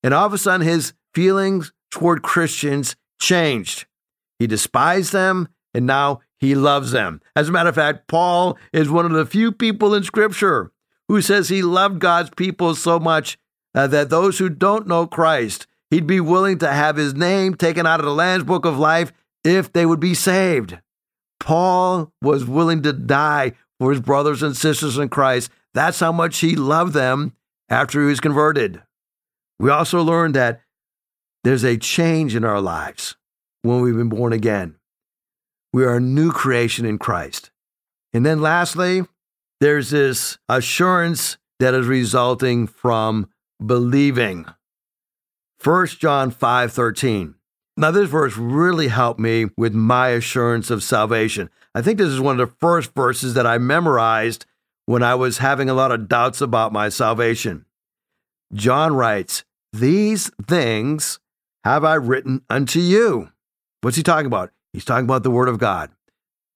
And 0.03 0.15
all 0.15 0.27
of 0.27 0.33
a 0.33 0.39
sudden, 0.39 0.67
his 0.67 0.95
feelings 1.15 1.73
toward 1.91 2.23
Christians 2.23 2.97
changed. 3.21 3.87
He 4.39 4.47
despised 4.47 5.13
them, 5.13 5.49
and 5.75 5.87
now 5.87 6.21
he 6.39 6.55
loves 6.55 6.93
them. 6.93 7.21
As 7.37 7.49
a 7.49 7.53
matter 7.53 7.69
of 7.69 7.75
fact, 7.75 8.09
Paul 8.09 8.59
is 8.73 8.91
one 8.91 9.05
of 9.05 9.13
the 9.13 9.27
few 9.27 9.53
people 9.53 9.95
in 9.95 10.05
Scripture 10.05 10.73
who 11.09 11.21
says 11.21 11.49
he 11.49 11.63
loved 11.63 11.99
God's 11.99 12.31
people 12.37 12.75
so 12.75 12.99
much 12.99 13.39
uh, 13.75 13.87
that 13.89 14.11
those 14.11 14.39
who 14.39 14.49
don't 14.49 14.87
know 14.87 15.07
Christ, 15.07 15.67
he'd 15.91 16.07
be 16.07 16.21
willing 16.21 16.59
to 16.59 16.71
have 16.71 16.97
his 16.97 17.15
name 17.15 17.55
taken 17.55 17.87
out 17.87 18.01
of 18.01 18.07
the 18.07 18.13
Lamb's 18.13 18.45
Book 18.45 18.65
of 18.65 18.79
Life 18.79 19.13
if 19.45 19.73
they 19.73 19.87
would 19.87 20.01
be 20.01 20.15
saved. 20.15 20.79
Paul 21.41 22.13
was 22.21 22.45
willing 22.45 22.83
to 22.83 22.93
die 22.93 23.53
for 23.79 23.91
his 23.91 24.01
brothers 24.01 24.43
and 24.43 24.57
sisters 24.57 24.99
in 24.99 25.09
Christ. 25.09 25.51
That's 25.75 26.01
how 26.01 26.13
much 26.13 26.39
he 26.39 26.57
loved 26.57 26.93
them 26.93 27.33
after 27.69 28.01
he 28.01 28.07
was 28.07 28.21
converted. 28.21 28.83
We 29.59 29.71
also 29.71 30.03
learned 30.03 30.35
that 30.35 30.63
there's 31.45 31.65
a 31.65 31.77
change 31.77 32.35
in 32.35 32.45
our 32.45 32.61
lives 32.61 33.17
when 33.63 33.81
we've 33.81 33.97
been 33.97 34.09
born 34.09 34.33
again. 34.33 34.77
We 35.73 35.85
are 35.85 35.97
a 35.97 36.01
new 36.01 36.33
creation 36.33 36.87
in 36.87 36.99
Christ. 36.99 37.51
And 38.13 38.25
then 38.25 38.41
lastly, 38.41 39.03
there's 39.61 39.91
this 39.91 40.39
assurance 40.49 41.37
that 41.59 41.75
is 41.75 41.87
resulting 41.87 42.67
from 42.67 43.29
believing. 43.65 44.47
1 45.63 45.87
John 45.87 46.31
5 46.31 46.73
13. 46.73 47.35
Now, 47.77 47.93
this 47.93 48.09
verse 48.09 48.37
really 48.37 48.89
helped 48.89 49.21
me 49.21 49.47
with 49.57 49.73
my 49.73 50.09
assurance 50.09 50.69
of 50.69 50.83
salvation. 50.83 51.49
I 51.75 51.83
think 51.83 51.99
this 51.99 52.09
is 52.09 52.21
one 52.21 52.41
of 52.41 52.49
the 52.49 52.57
first 52.59 52.93
verses 52.93 53.35
that 53.35 53.47
I 53.47 53.59
memorized 53.59 54.47
when 54.89 55.03
I 55.03 55.15
was 55.15 55.37
having 55.37 55.69
a 55.69 55.75
lot 55.75 55.93
of 55.93 56.09
doubts 56.09 56.41
about 56.41 56.73
my 56.73 56.89
salvation. 56.89 57.67
John 58.55 58.95
writes, 58.95 59.45
These 59.71 60.31
things 60.47 61.19
have 61.63 61.85
I 61.85 61.97
written 61.97 62.41
unto 62.49 62.81
you. 62.81 63.29
What's 63.83 63.99
he 63.99 64.03
talking 64.03 64.25
about? 64.25 64.51
He's 64.73 64.87
talking 64.87 65.05
about 65.05 65.25
the 65.25 65.31
Word 65.31 65.51
of 65.51 65.59
God. 65.59 65.91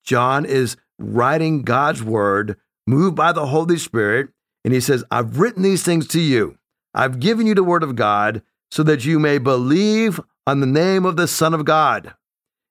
John 0.03 0.45
is 0.45 0.77
writing 0.97 1.61
God's 1.61 2.01
Word, 2.01 2.57
moved 2.87 3.15
by 3.15 3.33
the 3.33 3.45
Holy 3.45 3.77
Spirit, 3.77 4.29
and 4.65 4.73
he 4.73 4.79
says, 4.79 5.03
I've 5.11 5.37
written 5.37 5.61
these 5.61 5.83
things 5.83 6.07
to 6.07 6.19
you. 6.19 6.57
I've 6.95 7.19
given 7.19 7.45
you 7.45 7.53
the 7.53 7.63
Word 7.63 7.83
of 7.83 7.95
God 7.95 8.41
so 8.71 8.81
that 8.81 9.05
you 9.05 9.19
may 9.19 9.37
believe 9.37 10.19
on 10.47 10.59
the 10.59 10.65
name 10.65 11.05
of 11.05 11.17
the 11.17 11.27
Son 11.27 11.53
of 11.53 11.65
God. 11.65 12.15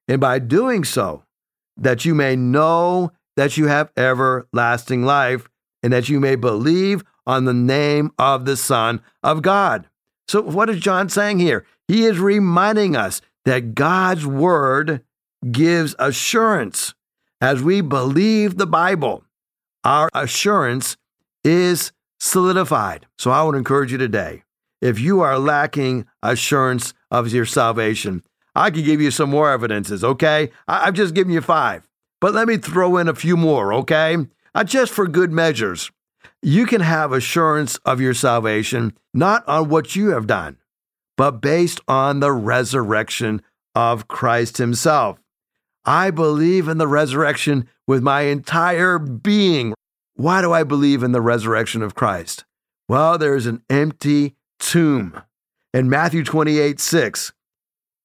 And 0.08 0.20
by 0.20 0.40
doing 0.40 0.82
so, 0.82 1.22
that 1.76 2.04
you 2.04 2.16
may 2.16 2.34
know 2.34 3.12
that 3.36 3.56
you 3.56 3.68
have 3.68 3.92
everlasting 3.96 5.04
life, 5.04 5.48
and 5.82 5.92
that 5.92 6.08
you 6.08 6.20
may 6.20 6.36
believe 6.36 7.02
on 7.26 7.44
the 7.44 7.54
name 7.54 8.10
of 8.18 8.44
the 8.44 8.56
Son 8.56 9.00
of 9.22 9.42
God. 9.42 9.88
So, 10.28 10.40
what 10.40 10.70
is 10.70 10.80
John 10.80 11.08
saying 11.08 11.38
here? 11.38 11.66
He 11.88 12.04
is 12.04 12.18
reminding 12.18 12.96
us 12.96 13.20
that 13.44 13.74
God's 13.74 14.26
word 14.26 15.02
gives 15.50 15.94
assurance. 15.98 16.94
As 17.40 17.62
we 17.62 17.80
believe 17.80 18.56
the 18.56 18.66
Bible, 18.66 19.24
our 19.84 20.08
assurance 20.14 20.96
is 21.42 21.92
solidified. 22.20 23.06
So, 23.18 23.30
I 23.30 23.42
would 23.42 23.56
encourage 23.56 23.92
you 23.92 23.98
today 23.98 24.44
if 24.82 24.98
you 24.98 25.20
are 25.20 25.38
lacking 25.38 26.06
assurance 26.22 26.92
of 27.10 27.32
your 27.32 27.46
salvation, 27.46 28.22
I 28.54 28.70
could 28.70 28.84
give 28.84 29.00
you 29.00 29.10
some 29.10 29.30
more 29.30 29.50
evidences, 29.50 30.04
okay? 30.04 30.50
I've 30.68 30.94
just 30.94 31.14
given 31.14 31.32
you 31.32 31.40
five, 31.40 31.88
but 32.20 32.34
let 32.34 32.48
me 32.48 32.58
throw 32.58 32.98
in 32.98 33.08
a 33.08 33.14
few 33.14 33.36
more, 33.36 33.72
okay? 33.74 34.16
Uh, 34.54 34.64
just 34.64 34.92
for 34.92 35.06
good 35.06 35.32
measures. 35.32 35.90
You 36.42 36.66
can 36.66 36.80
have 36.80 37.12
assurance 37.12 37.78
of 37.84 38.00
your 38.00 38.14
salvation 38.14 38.96
not 39.14 39.46
on 39.48 39.68
what 39.68 39.96
you 39.96 40.10
have 40.10 40.26
done, 40.26 40.58
but 41.16 41.40
based 41.40 41.80
on 41.86 42.20
the 42.20 42.32
resurrection 42.32 43.42
of 43.74 44.08
Christ 44.08 44.58
Himself. 44.58 45.18
I 45.84 46.10
believe 46.10 46.68
in 46.68 46.78
the 46.78 46.86
resurrection 46.86 47.68
with 47.86 48.02
my 48.02 48.22
entire 48.22 48.98
being. 48.98 49.74
Why 50.14 50.40
do 50.40 50.52
I 50.52 50.64
believe 50.64 51.02
in 51.02 51.12
the 51.12 51.20
resurrection 51.20 51.82
of 51.82 51.94
Christ? 51.94 52.44
Well, 52.88 53.18
there's 53.18 53.46
an 53.46 53.62
empty 53.70 54.34
tomb. 54.58 55.22
In 55.72 55.88
Matthew 55.88 56.22
28 56.22 56.78
6, 56.78 57.32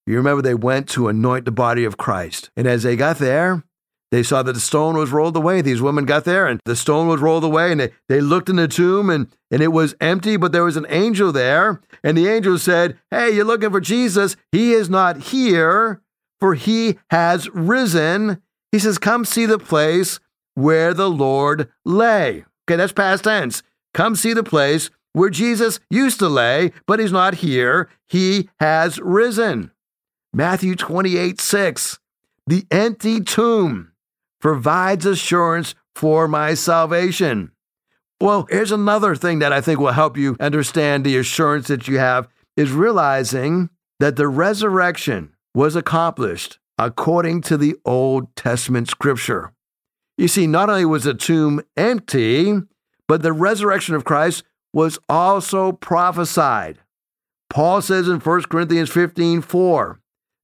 you 0.06 0.16
remember 0.16 0.42
they 0.42 0.54
went 0.54 0.88
to 0.89 1.10
anoint 1.10 1.46
the 1.46 1.51
body 1.51 1.84
of 1.84 1.98
Christ. 1.98 2.50
And 2.56 2.66
as 2.66 2.84
they 2.84 2.96
got 2.96 3.18
there, 3.18 3.63
they 4.12 4.24
saw 4.24 4.42
that 4.44 4.54
the 4.54 4.60
stone 4.60 4.96
was 4.96 5.12
rolled 5.12 5.36
away. 5.36 5.62
These 5.62 5.82
women 5.82 6.06
got 6.06 6.24
there 6.24 6.48
and 6.48 6.62
the 6.66 6.76
stone 6.76 7.08
was 7.08 7.20
rolled 7.20 7.44
away 7.44 7.72
and 7.72 7.82
they, 7.82 7.92
they 8.08 8.22
looked 8.22 8.50
in 8.50 8.56
the 8.56 8.68
tomb 8.68 9.10
and, 9.10 9.28
and 9.52 9.62
it 9.62 9.74
was 9.74 9.96
empty, 10.00 10.38
but 10.38 10.52
there 10.52 10.64
was 10.64 10.78
an 10.78 10.86
angel 10.90 11.32
there. 11.32 11.82
And 12.04 12.18
the 12.18 12.28
angel 12.28 12.58
said, 12.58 12.98
Hey, 13.12 13.32
you're 13.32 13.46
looking 13.46 13.72
for 13.72 13.82
Jesus. 13.82 14.38
He 14.52 14.74
is 14.74 14.90
not 14.90 15.18
here, 15.18 16.02
for 16.40 16.56
he 16.56 16.98
has 17.10 17.50
risen. 17.50 18.42
He 18.72 18.80
says, 18.80 18.98
Come 18.98 19.26
see 19.26 19.46
the 19.46 19.60
place 19.60 20.20
where 20.56 20.94
the 20.94 21.10
Lord 21.10 21.70
lay. 21.84 22.46
Okay, 22.68 22.78
that's 22.78 22.94
past 22.94 23.26
tense. 23.26 23.62
Come 23.94 24.16
see 24.16 24.34
the 24.34 24.44
place 24.44 24.90
where 25.14 25.30
Jesus 25.30 25.80
used 25.90 26.20
to 26.20 26.30
lay, 26.30 26.72
but 26.86 27.00
he's 27.00 27.12
not 27.12 27.36
here. 27.36 27.90
He 28.08 28.50
has 28.60 29.00
risen. 29.00 29.72
Matthew 30.34 30.76
28 30.76 31.42
6. 31.42 32.00
The 32.46 32.66
empty 32.72 33.20
tomb 33.20 33.92
provides 34.41 35.06
assurance 35.06 35.75
for 35.96 36.27
my 36.27 36.53
salvation. 36.53 37.51
Well, 38.20 38.48
here's 38.50 38.72
another 38.72 39.15
thing 39.15 39.39
that 39.39 39.53
I 39.53 39.62
think 39.62 39.79
will 39.79 39.91
help 39.91 40.17
you 40.17 40.36
understand 40.39 41.03
the 41.03 41.17
assurance 41.17 41.67
that 41.67 41.88
you 41.88 42.00
have 42.00 42.27
is 42.56 42.72
realizing 42.72 43.70
that 44.00 44.15
the 44.15 44.27
resurrection 44.27 45.34
was 45.53 45.75
accomplished 45.75 46.60
according 46.77 47.41
to 47.41 47.58
the 47.58 47.75
Old 47.86 48.36
Testament 48.36 48.88
scripture. 48.88 49.53
You 50.17 50.28
see, 50.28 50.47
not 50.47 50.69
only 50.69 50.86
was 50.86 51.04
the 51.04 51.13
tomb 51.13 51.62
empty, 51.76 52.54
but 53.08 53.21
the 53.21 53.34
resurrection 53.34 53.95
of 53.95 54.04
Christ 54.04 54.43
was 54.73 55.00
also 55.08 55.71
prophesied. 55.71 56.80
Paul 57.50 57.82
says 57.82 58.08
in 58.08 58.19
1 58.19 58.43
Corinthians 58.43 58.89
15 58.89 59.41
4 59.41 60.00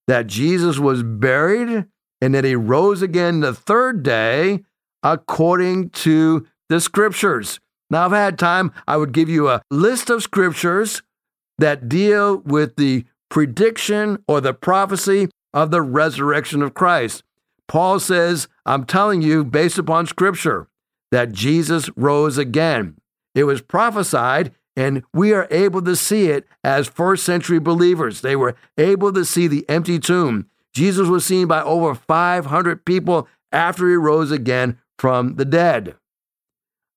that 0.07 0.27
Jesus 0.27 0.79
was 0.79 1.03
buried 1.03 1.85
and 2.23 2.33
that 2.33 2.45
he 2.45 2.55
rose 2.55 3.01
again 3.01 3.41
the 3.41 3.53
third 3.53 4.01
day 4.01 4.63
according 5.03 5.89
to 5.89 6.47
the 6.69 6.79
scriptures. 6.79 7.59
Now, 7.89 8.05
if 8.05 8.13
I 8.13 8.19
had 8.19 8.39
time, 8.39 8.71
I 8.87 8.95
would 8.95 9.11
give 9.11 9.27
you 9.27 9.49
a 9.49 9.61
list 9.69 10.09
of 10.09 10.23
scriptures 10.23 11.01
that 11.57 11.89
deal 11.89 12.37
with 12.37 12.77
the 12.77 13.03
prediction 13.29 14.23
or 14.25 14.39
the 14.39 14.53
prophecy 14.53 15.27
of 15.53 15.69
the 15.71 15.81
resurrection 15.81 16.61
of 16.61 16.73
Christ. 16.73 17.23
Paul 17.67 17.99
says, 17.99 18.47
I'm 18.65 18.85
telling 18.85 19.21
you, 19.21 19.43
based 19.43 19.77
upon 19.77 20.07
scripture, 20.07 20.69
that 21.11 21.33
Jesus 21.33 21.89
rose 21.97 22.37
again. 22.37 22.95
It 23.35 23.43
was 23.43 23.61
prophesied, 23.61 24.53
and 24.77 25.03
we 25.13 25.33
are 25.33 25.49
able 25.51 25.81
to 25.81 25.95
see 25.97 26.27
it 26.27 26.47
as 26.63 26.87
first 26.87 27.25
century 27.25 27.59
believers. 27.59 28.21
They 28.21 28.37
were 28.37 28.55
able 28.77 29.11
to 29.11 29.25
see 29.25 29.47
the 29.47 29.69
empty 29.69 29.99
tomb. 29.99 30.47
Jesus 30.73 31.07
was 31.07 31.25
seen 31.25 31.47
by 31.47 31.61
over 31.61 31.93
500 31.95 32.85
people 32.85 33.27
after 33.51 33.87
he 33.87 33.95
rose 33.95 34.31
again 34.31 34.79
from 34.97 35.35
the 35.35 35.45
dead. 35.45 35.95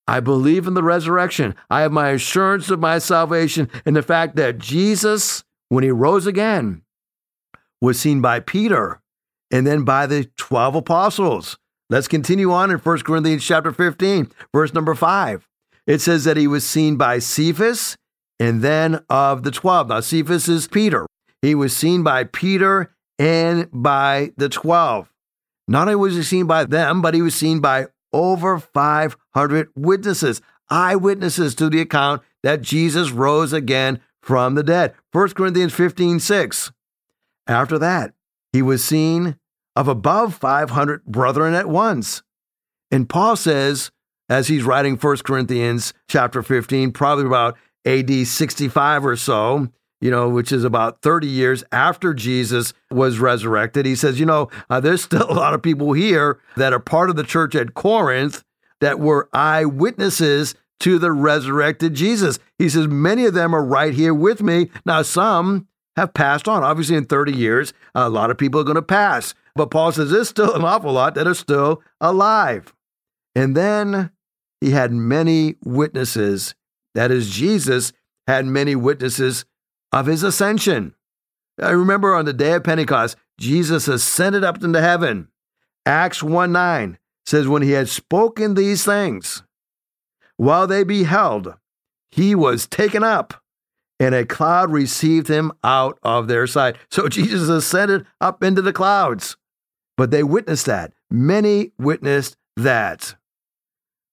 I 0.08 0.20
believe 0.20 0.66
in 0.66 0.74
the 0.74 0.82
resurrection. 0.82 1.54
I 1.68 1.80
have 1.80 1.92
my 1.92 2.10
assurance 2.10 2.70
of 2.70 2.78
my 2.78 2.98
salvation 2.98 3.68
in 3.84 3.94
the 3.94 4.02
fact 4.02 4.36
that 4.36 4.58
Jesus, 4.58 5.42
when 5.68 5.82
he 5.82 5.90
rose 5.90 6.26
again, 6.26 6.82
was 7.80 7.98
seen 7.98 8.20
by 8.20 8.40
Peter 8.40 9.00
and 9.50 9.66
then 9.66 9.84
by 9.84 10.06
the 10.06 10.30
12 10.36 10.76
apostles. 10.76 11.58
Let's 11.90 12.08
continue 12.08 12.52
on 12.52 12.70
in 12.70 12.78
1 12.78 12.98
Corinthians 13.00 13.44
chapter 13.44 13.72
15, 13.72 14.30
verse 14.52 14.74
number 14.74 14.94
5. 14.94 15.46
It 15.86 16.00
says 16.00 16.24
that 16.24 16.36
he 16.36 16.46
was 16.46 16.66
seen 16.66 16.96
by 16.96 17.18
Cephas 17.18 17.96
and 18.40 18.62
then 18.62 19.04
of 19.08 19.44
the 19.44 19.50
12. 19.50 19.88
Now, 19.88 20.00
Cephas 20.00 20.48
is 20.48 20.66
Peter. 20.66 21.06
He 21.42 21.54
was 21.54 21.76
seen 21.76 22.02
by 22.02 22.24
Peter 22.24 22.92
and 23.18 23.68
by 23.72 24.33
the 24.37 24.48
12. 24.48 25.11
Not 25.68 25.88
only 25.88 25.96
was 25.96 26.14
he 26.14 26.22
seen 26.22 26.46
by 26.46 26.64
them, 26.64 27.02
but 27.02 27.14
he 27.14 27.22
was 27.22 27.35
seen 27.35 27.61
by 27.61 27.87
over 28.12 28.59
500 28.59 29.68
witnesses, 29.74 30.40
eyewitnesses 30.70 31.55
to 31.57 31.68
the 31.68 31.81
account 31.81 32.22
that 32.42 32.62
Jesus 32.62 33.11
rose 33.11 33.52
again 33.52 34.00
from 34.22 34.55
the 34.55 34.62
dead. 34.62 34.94
1 35.12 35.31
Corinthians 35.31 35.72
15 35.74 36.20
6. 36.20 36.72
After 37.46 37.79
that, 37.79 38.14
he 38.52 38.62
was 38.62 38.85
seen 38.85 39.37
of 39.74 39.88
above 39.88 40.35
500 40.35 41.05
brethren 41.05 41.55
at 41.55 41.68
once. 41.68 42.22
And 42.90 43.09
Paul 43.09 43.37
says, 43.37 43.90
as 44.29 44.48
he's 44.48 44.64
writing 44.64 44.96
1 44.96 45.16
Corinthians 45.18 45.92
chapter 46.09 46.42
15, 46.42 46.92
probably 46.92 47.26
about 47.26 47.57
AD 47.85 48.26
65 48.26 49.07
or 49.07 49.16
so, 49.16 49.68
you 50.00 50.11
know, 50.11 50.28
which 50.28 50.52
is 50.52 50.64
about 50.64 51.02
30 51.02 51.26
years 51.26 51.64
after 51.72 52.12
Jesus 52.12 52.72
was 52.90 53.18
resurrected. 53.18 53.87
He 53.87 53.96
says, 53.96 54.20
you 54.20 54.26
know, 54.26 54.50
uh, 54.68 54.80
there's 54.80 55.02
still 55.02 55.26
a 55.30 55.35
lot 55.35 55.54
of 55.54 55.62
people 55.62 55.92
here 55.92 56.38
that 56.56 56.72
are 56.72 56.80
part 56.80 57.11
of 57.11 57.16
the 57.16 57.24
church 57.24 57.54
at 57.54 57.74
Corinth 57.74 58.44
that 58.80 59.00
were 59.00 59.28
eyewitnesses 59.32 60.54
to 60.80 60.98
the 60.98 61.12
resurrected 61.12 61.94
Jesus. 61.94 62.38
He 62.59 62.68
says, 62.68 62.87
many 62.87 63.24
of 63.24 63.35
them 63.35 63.54
are 63.54 63.64
right 63.64 63.94
here 63.94 64.12
with 64.12 64.42
me. 64.42 64.70
Now, 64.85 65.02
some 65.02 65.68
have 65.96 66.12
passed 66.12 66.46
on. 66.46 66.62
Obviously, 66.62 66.96
in 66.96 67.06
30 67.06 67.32
years, 67.32 67.72
a 67.94 68.11
lot 68.11 68.30
of 68.30 68.37
people 68.37 68.61
are 68.61 68.64
going 68.64 68.74
to 68.74 68.82
pass. 68.82 69.35
But 69.54 69.70
Paul 69.70 69.92
says 69.92 70.11
there's 70.11 70.28
still 70.28 70.54
an 70.54 70.64
awful 70.64 70.92
lot 70.92 71.14
that 71.14 71.26
are 71.26 71.35
still 71.35 71.82
alive. 72.00 72.74
And 73.35 73.56
then 73.56 74.11
he 74.61 74.70
had 74.70 74.92
many 74.92 75.56
witnesses. 75.64 76.54
That 76.94 77.11
is, 77.11 77.30
Jesus 77.30 77.94
had 78.26 78.44
many 78.44 78.76
witnesses 78.76 79.46
of 79.96 80.06
his 80.06 80.22
ascension. 80.22 80.94
I 81.61 81.70
remember 81.70 82.14
on 82.14 82.26
the 82.26 82.35
day 82.35 82.52
of 82.52 82.64
Pentecost, 82.64 83.16
Jesus 83.40 83.88
ascended 83.88 84.44
up 84.44 84.62
into 84.62 84.80
heaven. 84.80 85.28
Acts 85.87 86.22
1 86.22 86.52
9 86.52 86.98
says, 87.24 87.48
When 87.48 87.62
he 87.62 87.70
had 87.70 87.88
spoken 87.88 88.54
these 88.54 88.85
things, 88.85 89.42
while 90.37 90.66
they 90.66 90.85
beheld, 90.85 91.54
he 92.11 92.35
was 92.35 92.66
taken 92.66 93.02
up, 93.02 93.42
and 93.98 94.14
a 94.14 94.26
cloud 94.26 94.70
received 94.70 95.28
him 95.28 95.50
out 95.64 95.98
of 96.02 96.28
their 96.28 96.46
sight. 96.46 96.76
So 96.90 97.09
Jesus 97.09 97.48
ascended 97.48 98.06
up 98.20 98.42
into 98.42 98.61
the 98.61 98.74
clouds. 98.74 99.38
But 99.96 100.11
they 100.11 100.22
witnessed 100.22 100.66
that. 100.66 100.92
Many 101.11 101.72
witnessed 101.78 102.37
that. 102.56 103.16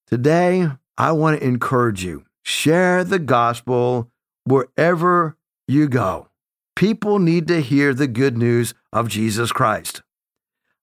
Today, 0.08 0.69
I 0.98 1.12
want 1.12 1.41
to 1.41 1.46
encourage 1.46 2.06
you 2.06 2.24
share 2.46 3.04
the 3.04 3.19
gospel 3.19 4.10
wherever 4.46 5.36
you 5.67 5.88
go. 5.88 6.30
People 6.76 7.19
need 7.19 7.47
to 7.47 7.62
hear 7.62 7.93
the 7.93 8.08
good 8.08 8.38
news 8.38 8.73
of 8.91 9.08
Jesus 9.08 9.52
Christ. 9.52 10.02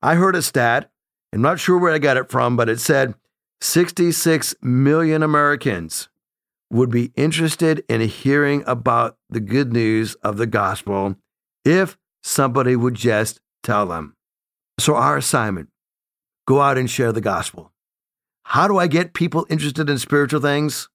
I 0.03 0.15
heard 0.15 0.37
a 0.37 0.43
stat, 0.43 0.91
I'm 1.33 1.43
not 1.43 1.61
sure 1.61 1.79
where 1.79 1.93
I 1.93 1.99
got 1.99 2.17
it 2.17 2.31
from, 2.31 2.57
but 2.57 2.69
it 2.69 2.81
said 2.81 3.15
66 3.61 4.55
million 4.63 5.23
Americans 5.23 6.09
would 6.71 6.91
be 6.91 7.13
interested 7.17 7.85
in 7.89 8.01
hearing 8.01 8.63
about 8.67 9.17
the 9.29 9.41
good 9.41 9.73
news 9.73 10.15
of 10.17 10.37
the 10.37 10.47
gospel 10.47 11.17
if 11.65 11.99
somebody 12.23 12.77
would 12.77 12.95
just 12.95 13.41
tell 13.63 13.87
them. 13.87 14.15
So, 14.79 14.95
our 14.95 15.17
assignment 15.17 15.69
go 16.47 16.61
out 16.61 16.79
and 16.79 16.89
share 16.89 17.13
the 17.13 17.21
gospel. 17.21 17.73
How 18.45 18.67
do 18.67 18.79
I 18.79 18.87
get 18.87 19.15
people 19.15 19.47
interested 19.51 19.91
in 19.91 19.99
spiritual 19.99 20.41
things? 20.41 20.89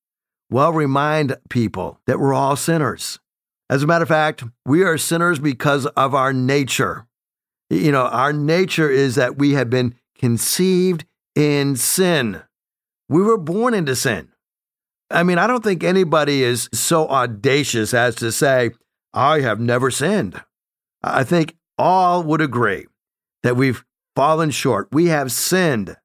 Well, 0.49 0.73
remind 0.73 1.37
people 1.49 1.99
that 2.07 2.19
we're 2.19 2.33
all 2.33 2.55
sinners. 2.55 3.19
As 3.69 3.83
a 3.83 3.87
matter 3.87 4.03
of 4.03 4.09
fact, 4.09 4.43
we 4.65 4.83
are 4.83 4.97
sinners 4.97 5.39
because 5.39 5.85
of 5.87 6.13
our 6.13 6.33
nature. 6.33 7.07
You 7.69 7.91
know, 7.91 8.05
our 8.05 8.31
nature 8.31 8.89
is 8.89 9.15
that 9.15 9.37
we 9.37 9.53
have 9.53 9.69
been 9.69 9.95
conceived 10.17 11.05
in 11.35 11.75
sin. 11.75 12.41
We 13.09 13.21
were 13.21 13.37
born 13.37 13.73
into 13.73 13.95
sin. 13.95 14.29
I 15.09 15.23
mean, 15.23 15.37
I 15.37 15.47
don't 15.47 15.63
think 15.63 15.83
anybody 15.83 16.43
is 16.43 16.69
so 16.73 17.07
audacious 17.07 17.93
as 17.93 18.15
to 18.15 18.31
say, 18.31 18.71
I 19.13 19.41
have 19.41 19.59
never 19.59 19.91
sinned. 19.91 20.41
I 21.03 21.23
think 21.23 21.55
all 21.77 22.23
would 22.23 22.41
agree 22.41 22.85
that 23.43 23.55
we've 23.55 23.83
fallen 24.15 24.51
short. 24.51 24.87
We 24.91 25.07
have 25.07 25.31
sinned. 25.31 25.95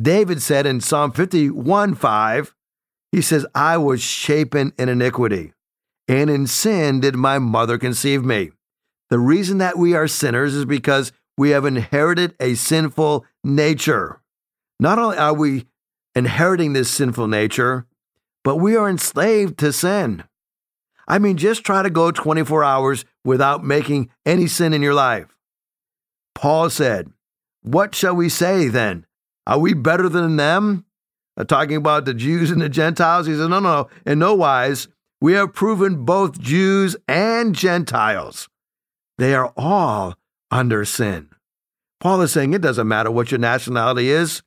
David 0.00 0.42
said 0.42 0.66
in 0.66 0.80
Psalm 0.80 1.12
51 1.12 1.94
5, 1.94 2.54
he 3.12 3.22
says, 3.22 3.46
I 3.54 3.76
was 3.76 4.02
shapen 4.02 4.72
in 4.76 4.88
iniquity, 4.88 5.53
and 6.08 6.30
in 6.30 6.46
sin 6.46 7.00
did 7.00 7.14
my 7.14 7.38
mother 7.38 7.78
conceive 7.78 8.24
me. 8.24 8.50
The 9.10 9.18
reason 9.18 9.58
that 9.58 9.78
we 9.78 9.94
are 9.94 10.08
sinners 10.08 10.54
is 10.54 10.64
because 10.64 11.12
we 11.36 11.50
have 11.50 11.64
inherited 11.64 12.34
a 12.40 12.54
sinful 12.54 13.24
nature. 13.42 14.20
Not 14.78 14.98
only 14.98 15.16
are 15.16 15.34
we 15.34 15.66
inheriting 16.14 16.72
this 16.72 16.90
sinful 16.90 17.28
nature, 17.28 17.86
but 18.42 18.56
we 18.56 18.76
are 18.76 18.88
enslaved 18.88 19.58
to 19.58 19.72
sin. 19.72 20.24
I 21.06 21.18
mean, 21.18 21.36
just 21.36 21.64
try 21.64 21.82
to 21.82 21.90
go 21.90 22.10
24 22.10 22.64
hours 22.64 23.04
without 23.24 23.64
making 23.64 24.10
any 24.24 24.46
sin 24.46 24.72
in 24.72 24.82
your 24.82 24.94
life. 24.94 25.34
Paul 26.34 26.70
said, 26.70 27.10
What 27.62 27.94
shall 27.94 28.14
we 28.14 28.28
say 28.28 28.68
then? 28.68 29.06
Are 29.46 29.58
we 29.58 29.74
better 29.74 30.08
than 30.08 30.36
them? 30.36 30.84
Uh, 31.36 31.44
talking 31.44 31.76
about 31.76 32.04
the 32.04 32.14
Jews 32.14 32.50
and 32.50 32.60
the 32.60 32.68
Gentiles. 32.68 33.26
He 33.26 33.34
said, 33.34 33.48
No, 33.48 33.60
no, 33.60 33.88
in 34.06 34.18
no 34.18 34.34
wise. 34.34 34.88
We 35.20 35.32
have 35.34 35.54
proven 35.54 36.04
both 36.04 36.40
Jews 36.40 36.96
and 37.08 37.54
Gentiles. 37.54 38.48
They 39.18 39.34
are 39.34 39.52
all 39.56 40.16
under 40.50 40.84
sin. 40.84 41.30
Paul 42.00 42.20
is 42.20 42.32
saying 42.32 42.52
it 42.52 42.62
doesn't 42.62 42.88
matter 42.88 43.10
what 43.10 43.30
your 43.30 43.38
nationality 43.38 44.10
is, 44.10 44.42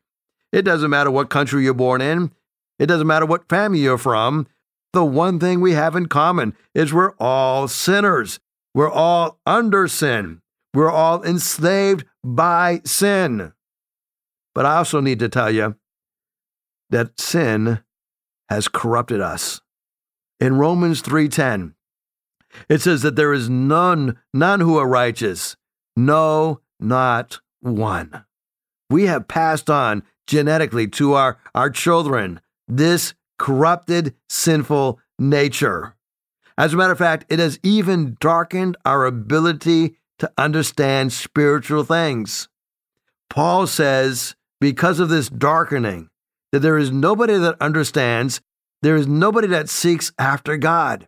it 0.52 0.62
doesn't 0.62 0.90
matter 0.90 1.10
what 1.10 1.30
country 1.30 1.64
you're 1.64 1.74
born 1.74 2.02
in, 2.02 2.32
it 2.80 2.86
doesn't 2.86 3.08
matter 3.08 3.26
what 3.26 3.50
family 3.50 3.80
you're 3.80 3.98
from. 3.98 4.48
The 4.94 5.04
one 5.04 5.40
thing 5.40 5.60
we 5.60 5.74
have 5.74 5.96
in 5.96 6.08
common 6.08 6.56
is 6.74 6.94
we're 6.94 7.14
all 7.20 7.68
sinners. 7.68 8.40
We're 8.74 8.90
all 8.90 9.40
under 9.46 9.88
sin. 9.88 10.42
We're 10.74 10.92
all 10.92 11.24
enslaved 11.24 12.06
by 12.24 12.82
sin. 12.86 13.54
But 14.54 14.66
I 14.66 14.78
also 14.78 15.02
need 15.02 15.20
to 15.20 15.30
tell 15.30 15.52
you 15.52 15.76
that 16.90 17.20
sin 17.20 17.80
has 18.50 18.68
corrupted 18.68 19.20
us. 19.20 19.62
In 20.40 20.58
Romans 20.58 21.02
3:10, 21.02 21.74
it 22.70 22.82
says 22.82 23.02
that 23.02 23.16
there 23.16 23.34
is 23.34 23.50
none 23.50 24.18
none 24.34 24.60
who 24.60 24.78
are 24.78 24.88
righteous, 24.88 25.56
no 25.96 26.62
not 26.80 27.40
one. 27.62 28.24
We 28.90 29.04
have 29.04 29.28
passed 29.28 29.70
on 29.70 30.04
genetically 30.28 30.88
to 30.88 31.14
our, 31.14 31.38
our 31.56 31.70
children 31.70 32.42
this 32.68 33.14
corrupted, 33.40 34.14
sinful 34.30 35.00
nature. 35.18 35.96
As 36.58 36.74
a 36.74 36.78
matter 36.78 36.92
of 36.92 36.98
fact, 36.98 37.26
it 37.30 37.40
has 37.40 37.60
even 37.64 38.18
darkened 38.20 38.78
our 38.86 39.06
ability 39.06 39.98
to 40.20 40.32
understand 40.38 41.14
spiritual 41.14 41.84
things. 41.84 42.50
Paul 43.30 43.68
says, 43.68 44.36
because 44.60 45.00
of 45.00 45.10
this 45.10 45.30
darkening, 45.30 46.10
that 46.52 46.60
there 46.60 46.78
is 46.78 46.92
nobody 46.92 47.38
that 47.38 47.62
understands, 47.62 48.42
there 48.82 48.96
is 48.96 49.08
nobody 49.08 49.48
that 49.48 49.70
seeks 49.70 50.12
after 50.20 50.58
God. 50.58 51.08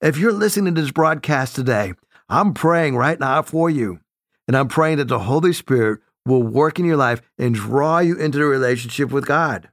If 0.00 0.18
you're 0.18 0.32
listening 0.32 0.74
to 0.74 0.80
this 0.82 0.90
broadcast 0.90 1.54
today, 1.54 1.94
I'm 2.28 2.54
praying 2.54 2.96
right 2.96 3.18
now 3.18 3.42
for 3.42 3.70
you. 3.70 4.00
And 4.46 4.56
I'm 4.56 4.68
praying 4.68 4.98
that 4.98 5.08
the 5.08 5.20
Holy 5.20 5.52
Spirit 5.52 6.00
will 6.24 6.42
work 6.42 6.78
in 6.78 6.84
your 6.84 6.96
life 6.96 7.20
and 7.38 7.54
draw 7.54 7.98
you 7.98 8.16
into 8.16 8.38
the 8.38 8.44
relationship 8.44 9.10
with 9.10 9.26
God 9.26 9.68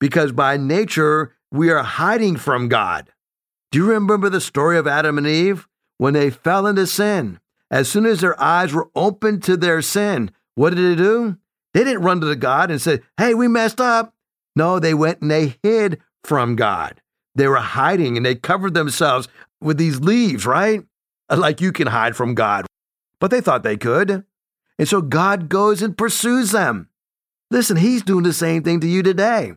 because 0.00 0.32
by 0.32 0.56
nature, 0.56 1.34
we 1.50 1.70
are 1.70 1.82
hiding 1.82 2.36
from 2.36 2.68
God. 2.68 3.10
Do 3.70 3.78
you 3.78 3.86
remember 3.86 4.28
the 4.28 4.40
story 4.40 4.78
of 4.78 4.86
Adam 4.86 5.18
and 5.18 5.26
Eve? 5.26 5.66
When 5.98 6.14
they 6.14 6.30
fell 6.30 6.66
into 6.66 6.86
sin, 6.86 7.40
as 7.70 7.88
soon 7.88 8.06
as 8.06 8.20
their 8.20 8.40
eyes 8.40 8.72
were 8.72 8.88
opened 8.94 9.42
to 9.44 9.56
their 9.56 9.82
sin, 9.82 10.30
what 10.54 10.74
did 10.74 10.78
they 10.78 11.02
do? 11.02 11.36
They 11.74 11.84
didn't 11.84 12.02
run 12.02 12.20
to 12.20 12.26
the 12.26 12.36
God 12.36 12.70
and 12.70 12.80
say, 12.80 13.00
Hey, 13.16 13.34
we 13.34 13.48
messed 13.48 13.80
up. 13.80 14.14
No, 14.54 14.78
they 14.78 14.94
went 14.94 15.20
and 15.20 15.30
they 15.30 15.56
hid 15.62 16.00
from 16.24 16.56
God. 16.56 17.00
They 17.34 17.48
were 17.48 17.56
hiding 17.56 18.16
and 18.16 18.26
they 18.26 18.34
covered 18.34 18.74
themselves 18.74 19.28
with 19.60 19.78
these 19.78 20.00
leaves, 20.00 20.46
right? 20.46 20.82
Like 21.30 21.60
you 21.60 21.72
can 21.72 21.88
hide 21.88 22.16
from 22.16 22.34
God. 22.34 22.66
But 23.20 23.30
they 23.30 23.40
thought 23.40 23.62
they 23.62 23.76
could. 23.76 24.24
And 24.78 24.88
so 24.88 25.02
God 25.02 25.48
goes 25.48 25.82
and 25.82 25.98
pursues 25.98 26.52
them. 26.52 26.88
Listen, 27.50 27.76
He's 27.76 28.02
doing 28.02 28.24
the 28.24 28.32
same 28.32 28.62
thing 28.62 28.80
to 28.80 28.88
you 28.88 29.02
today. 29.02 29.54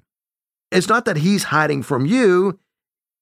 It's 0.72 0.88
not 0.88 1.06
that 1.06 1.18
he's 1.18 1.44
hiding 1.44 1.84
from 1.84 2.06
you. 2.06 2.58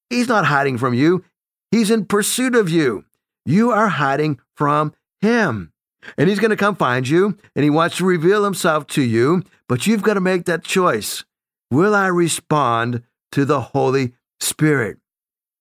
He's 0.09 0.27
not 0.27 0.45
hiding 0.45 0.77
from 0.77 0.93
you. 0.93 1.25
He's 1.71 1.91
in 1.91 2.05
pursuit 2.05 2.55
of 2.55 2.69
you. 2.69 3.05
You 3.45 3.71
are 3.71 3.87
hiding 3.87 4.39
from 4.55 4.93
him. 5.21 5.73
And 6.17 6.29
he's 6.29 6.39
going 6.39 6.51
to 6.51 6.55
come 6.55 6.75
find 6.75 7.07
you 7.07 7.37
and 7.55 7.63
he 7.63 7.69
wants 7.69 7.97
to 7.97 8.05
reveal 8.05 8.43
himself 8.43 8.87
to 8.87 9.01
you, 9.01 9.43
but 9.67 9.85
you've 9.85 10.03
got 10.03 10.13
to 10.13 10.21
make 10.21 10.45
that 10.45 10.63
choice. 10.63 11.25
Will 11.71 11.93
I 11.93 12.07
respond 12.07 13.03
to 13.31 13.45
the 13.45 13.61
Holy 13.61 14.13
Spirit? 14.39 14.97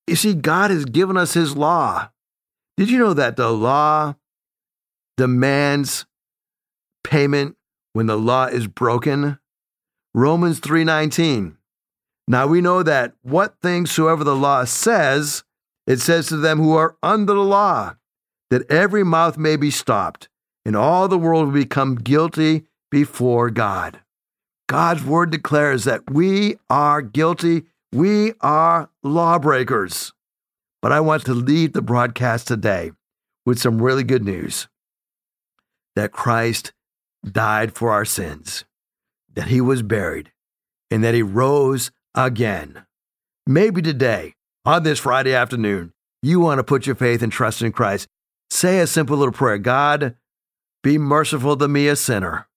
You 0.07 0.17
see, 0.17 0.35
God 0.35 0.71
has 0.71 0.85
given 0.85 1.17
us 1.17 1.35
his 1.35 1.57
law. 1.57 2.11
Did 2.77 2.91
you 2.91 2.99
know 2.99 3.15
that 3.15 3.37
the 3.37 3.51
law 3.51 4.15
demands 5.17 6.07
payment 7.05 7.57
when 7.93 8.07
the 8.07 8.19
law 8.19 8.47
is 8.47 8.67
broken? 8.67 9.39
Romans 10.15 10.61
3:19 10.61 11.59
now 12.29 12.47
we 12.47 12.61
know 12.61 12.83
that 12.83 13.15
what 13.23 13.57
things 13.63 13.91
soever 13.91 14.23
the 14.23 14.37
law 14.37 14.65
says, 14.65 15.45
it 15.87 15.99
says 15.99 16.27
to 16.29 16.37
them 16.37 16.59
who 16.59 16.77
are 16.77 16.99
under 17.03 17.33
the 17.33 17.41
law, 17.41 17.95
that 18.51 18.71
every 18.71 19.03
mouth 19.03 19.39
may 19.39 19.57
be 19.57 19.71
stopped, 19.71 20.29
and 20.67 20.77
all 20.77 21.09
the 21.09 21.17
world 21.17 21.47
will 21.47 21.55
become 21.55 21.95
guilty 21.95 22.67
before 22.91 23.49
God. 23.49 24.01
God's 24.69 25.03
word 25.03 25.31
declares 25.31 25.85
that 25.85 26.11
we 26.11 26.57
are 26.69 27.01
guilty, 27.01 27.65
we 27.91 28.35
are 28.43 28.91
lawbreakers. 29.03 30.13
But 30.83 30.93
I 30.93 31.01
want 31.01 31.25
to 31.25 31.35
leave 31.35 31.73
the 31.73 31.83
broadcast 31.83 32.47
today 32.47 32.93
with 33.47 33.59
some 33.59 33.83
really 33.83 34.05
good 34.05 34.25
news 34.25 34.69
that 35.97 36.13
Christ 36.13 36.73
died 37.25 37.75
for 37.75 37.91
our 37.93 38.05
sins, 38.05 38.65
that 39.35 39.49
he 39.49 39.61
was 39.61 39.83
buried, 39.83 40.33
and 40.91 41.03
that 41.03 41.15
he 41.15 41.23
rose 41.23 41.91
again. 42.15 42.85
Maybe 43.47 43.81
today, 43.81 44.35
on 44.67 44.83
this 44.83 44.99
Friday 44.99 45.35
afternoon, 45.35 45.95
you 46.23 46.41
want 46.41 46.59
to 46.59 46.65
put 46.65 46.87
your 46.87 46.95
faith 46.95 47.23
and 47.23 47.33
trust 47.33 47.63
in 47.63 47.73
Christ. 47.73 48.07
Say 48.51 48.81
a 48.81 48.87
simple 48.87 49.17
little 49.17 49.33
prayer 49.33 49.57
God, 49.57 50.15
be 50.83 50.99
merciful 50.99 51.57
to 51.57 51.69
me, 51.69 51.89
a 51.89 51.97
sinner. 51.97 52.48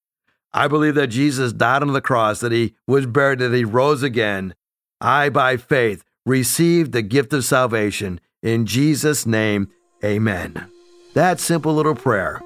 I 0.54 0.68
believe 0.68 0.96
that 0.96 1.08
Jesus 1.08 1.54
died 1.54 1.82
on 1.82 1.94
the 1.94 2.02
cross, 2.02 2.42
that 2.42 2.52
he 2.52 2.76
was 2.86 3.06
buried, 3.06 3.40
that 3.40 3.54
he 3.54 3.64
rose 3.64 4.04
again. 4.04 4.54
I, 5.00 5.30
by 5.30 5.58
faith, 5.58 6.04
receive 6.26 6.92
the 6.92 7.02
gift 7.02 7.34
of 7.34 7.46
salvation. 7.46 8.20
In 8.44 8.66
Jesus' 8.66 9.26
name, 9.26 9.70
amen. 10.04 10.68
That 11.14 11.40
simple 11.40 11.74
little 11.74 11.96
prayer 11.96 12.42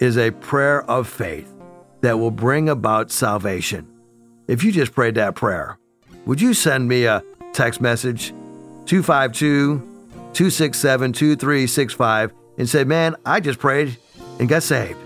is 0.00 0.16
a 0.16 0.30
prayer 0.30 0.82
of 0.90 1.08
faith 1.08 1.52
that 2.02 2.18
will 2.18 2.30
bring 2.30 2.68
about 2.68 3.10
salvation. 3.10 3.88
If 4.46 4.62
you 4.62 4.70
just 4.70 4.92
prayed 4.92 5.14
that 5.16 5.34
prayer, 5.34 5.78
would 6.26 6.40
you 6.40 6.54
send 6.54 6.88
me 6.88 7.04
a 7.04 7.22
text 7.52 7.80
message 7.80 8.28
252 8.86 9.78
267 10.32 11.12
2365 11.12 12.32
and 12.58 12.68
say, 12.68 12.84
Man, 12.84 13.16
I 13.24 13.40
just 13.40 13.58
prayed 13.58 13.96
and 14.38 14.48
got 14.48 14.62
saved? 14.62 14.98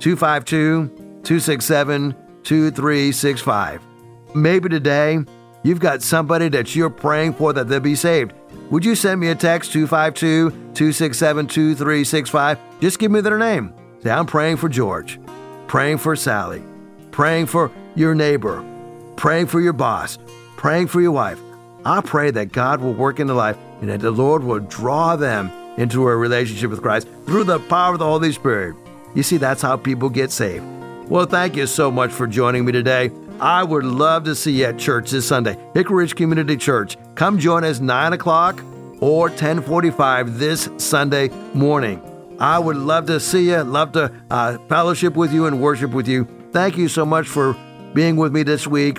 252 0.00 1.05
267 1.26 2.14
2365. 2.42 3.82
Maybe 4.34 4.68
today 4.68 5.18
you've 5.62 5.80
got 5.80 6.02
somebody 6.02 6.48
that 6.48 6.74
you're 6.74 6.88
praying 6.88 7.34
for 7.34 7.52
that 7.52 7.68
they'll 7.68 7.80
be 7.80 7.94
saved. 7.94 8.32
Would 8.70 8.84
you 8.84 8.94
send 8.94 9.20
me 9.20 9.28
a 9.28 9.34
text 9.34 9.72
252 9.72 10.50
267 10.50 11.46
2365? 11.46 12.58
Just 12.80 12.98
give 12.98 13.10
me 13.10 13.20
their 13.20 13.38
name. 13.38 13.74
Say, 14.02 14.10
I'm 14.10 14.26
praying 14.26 14.56
for 14.56 14.68
George, 14.68 15.20
praying 15.66 15.98
for 15.98 16.16
Sally, 16.16 16.62
praying 17.10 17.46
for 17.46 17.70
your 17.94 18.14
neighbor, 18.14 18.64
praying 19.16 19.46
for 19.46 19.60
your 19.60 19.72
boss 19.72 20.18
praying 20.56 20.88
for 20.88 21.00
your 21.00 21.12
wife. 21.12 21.40
I 21.84 22.00
pray 22.00 22.30
that 22.32 22.50
God 22.50 22.80
will 22.80 22.92
work 22.92 23.20
in 23.20 23.26
their 23.28 23.36
life 23.36 23.56
and 23.80 23.88
that 23.90 24.00
the 24.00 24.10
Lord 24.10 24.42
will 24.42 24.58
draw 24.58 25.14
them 25.14 25.50
into 25.76 26.08
a 26.08 26.16
relationship 26.16 26.70
with 26.70 26.82
Christ 26.82 27.06
through 27.26 27.44
the 27.44 27.60
power 27.60 27.92
of 27.92 27.98
the 27.98 28.06
Holy 28.06 28.32
Spirit. 28.32 28.74
You 29.14 29.22
see, 29.22 29.36
that's 29.36 29.62
how 29.62 29.76
people 29.76 30.08
get 30.08 30.32
saved. 30.32 30.64
Well, 31.08 31.26
thank 31.26 31.54
you 31.54 31.68
so 31.68 31.88
much 31.88 32.10
for 32.10 32.26
joining 32.26 32.64
me 32.64 32.72
today. 32.72 33.12
I 33.38 33.62
would 33.62 33.84
love 33.84 34.24
to 34.24 34.34
see 34.34 34.50
you 34.58 34.64
at 34.64 34.76
church 34.76 35.12
this 35.12 35.28
Sunday, 35.28 35.56
Hickory 35.72 35.98
Ridge 35.98 36.16
Community 36.16 36.56
Church. 36.56 36.96
Come 37.14 37.38
join 37.38 37.62
us 37.62 37.78
9 37.78 38.12
o'clock 38.14 38.60
or 39.00 39.28
1045 39.28 40.40
this 40.40 40.68
Sunday 40.78 41.28
morning. 41.54 42.02
I 42.40 42.58
would 42.58 42.76
love 42.76 43.06
to 43.06 43.20
see 43.20 43.50
you, 43.50 43.62
love 43.62 43.92
to 43.92 44.12
uh, 44.30 44.58
fellowship 44.68 45.14
with 45.14 45.32
you 45.32 45.46
and 45.46 45.60
worship 45.60 45.92
with 45.92 46.08
you. 46.08 46.26
Thank 46.50 46.76
you 46.76 46.88
so 46.88 47.06
much 47.06 47.28
for 47.28 47.56
being 47.94 48.16
with 48.16 48.32
me 48.32 48.42
this 48.42 48.66
week. 48.66 48.98